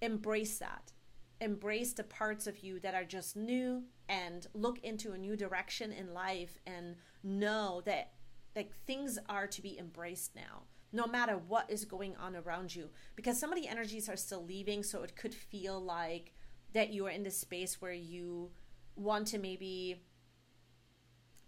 embrace 0.00 0.58
that?" 0.58 0.92
embrace 1.40 1.92
the 1.92 2.04
parts 2.04 2.46
of 2.46 2.62
you 2.62 2.80
that 2.80 2.94
are 2.94 3.04
just 3.04 3.36
new 3.36 3.82
and 4.08 4.46
look 4.54 4.78
into 4.80 5.12
a 5.12 5.18
new 5.18 5.36
direction 5.36 5.92
in 5.92 6.14
life 6.14 6.58
and 6.66 6.96
know 7.22 7.82
that 7.84 8.12
like 8.54 8.72
things 8.86 9.18
are 9.28 9.46
to 9.46 9.60
be 9.60 9.78
embraced 9.78 10.34
now 10.34 10.62
no 10.92 11.06
matter 11.06 11.36
what 11.48 11.68
is 11.70 11.84
going 11.84 12.14
on 12.16 12.36
around 12.36 12.74
you 12.74 12.88
because 13.16 13.38
some 13.38 13.52
of 13.52 13.60
the 13.60 13.66
energies 13.66 14.08
are 14.08 14.16
still 14.16 14.44
leaving 14.44 14.82
so 14.82 15.02
it 15.02 15.16
could 15.16 15.34
feel 15.34 15.80
like 15.80 16.32
that 16.72 16.90
you 16.90 17.06
are 17.06 17.10
in 17.10 17.22
this 17.22 17.38
space 17.38 17.80
where 17.80 17.92
you 17.92 18.50
want 18.96 19.26
to 19.26 19.38
maybe 19.38 20.00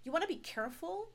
you 0.05 0.11
want 0.11 0.23
to 0.23 0.29
be 0.29 0.37
careful 0.37 1.11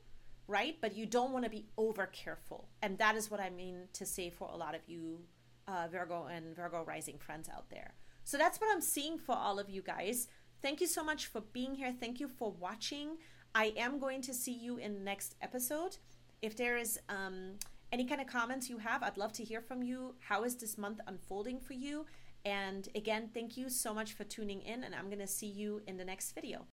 right? 0.46 0.76
But 0.80 0.96
you 0.96 1.06
don't 1.06 1.32
want 1.32 1.44
to 1.44 1.50
be 1.50 1.66
over 1.76 2.06
careful 2.06 2.68
and 2.82 2.98
that 2.98 3.16
is 3.16 3.30
what 3.30 3.40
i 3.40 3.50
mean 3.50 3.88
to 3.92 4.04
say 4.04 4.30
for 4.30 4.48
a 4.52 4.56
lot 4.56 4.74
of 4.74 4.80
you 4.86 5.20
uh, 5.68 5.86
virgo 5.90 6.26
and 6.26 6.56
virgo 6.56 6.84
rising 6.84 7.18
friends 7.18 7.48
out 7.48 7.70
there. 7.70 7.94
So 8.24 8.36
that's 8.36 8.60
what 8.60 8.70
i'm 8.72 8.80
seeing 8.80 9.18
for 9.18 9.34
all 9.34 9.58
of 9.58 9.70
you 9.70 9.82
guys. 9.82 10.28
Thank 10.60 10.80
you 10.80 10.86
so 10.86 11.02
much 11.02 11.26
for 11.26 11.40
being 11.40 11.74
here. 11.74 11.92
Thank 11.98 12.20
you 12.20 12.28
for 12.28 12.52
watching. 12.52 13.16
I 13.54 13.72
am 13.76 13.98
going 13.98 14.22
to 14.22 14.32
see 14.32 14.52
you 14.52 14.76
in 14.76 14.94
the 14.94 15.00
next 15.00 15.34
episode. 15.42 15.96
If 16.40 16.56
there 16.56 16.76
is 16.76 16.98
um, 17.08 17.54
any 17.92 18.04
kind 18.04 18.20
of 18.20 18.26
comments 18.26 18.70
you 18.70 18.78
have 18.78 19.02
i'd 19.02 19.18
love 19.18 19.32
to 19.34 19.44
hear 19.44 19.60
from 19.60 19.82
you. 19.82 20.14
How 20.20 20.44
is 20.44 20.56
this 20.56 20.78
month 20.78 21.00
unfolding 21.06 21.60
for 21.60 21.74
you? 21.74 22.06
And 22.44 22.88
again 22.94 23.30
thank 23.32 23.56
you 23.56 23.68
so 23.68 23.94
much 23.94 24.14
for 24.14 24.24
tuning 24.24 24.62
in 24.62 24.82
and 24.84 24.94
i'm 24.94 25.06
going 25.06 25.20
to 25.20 25.26
see 25.26 25.46
you 25.46 25.82
in 25.86 25.96
the 25.96 26.04
next 26.04 26.32
video 26.32 26.58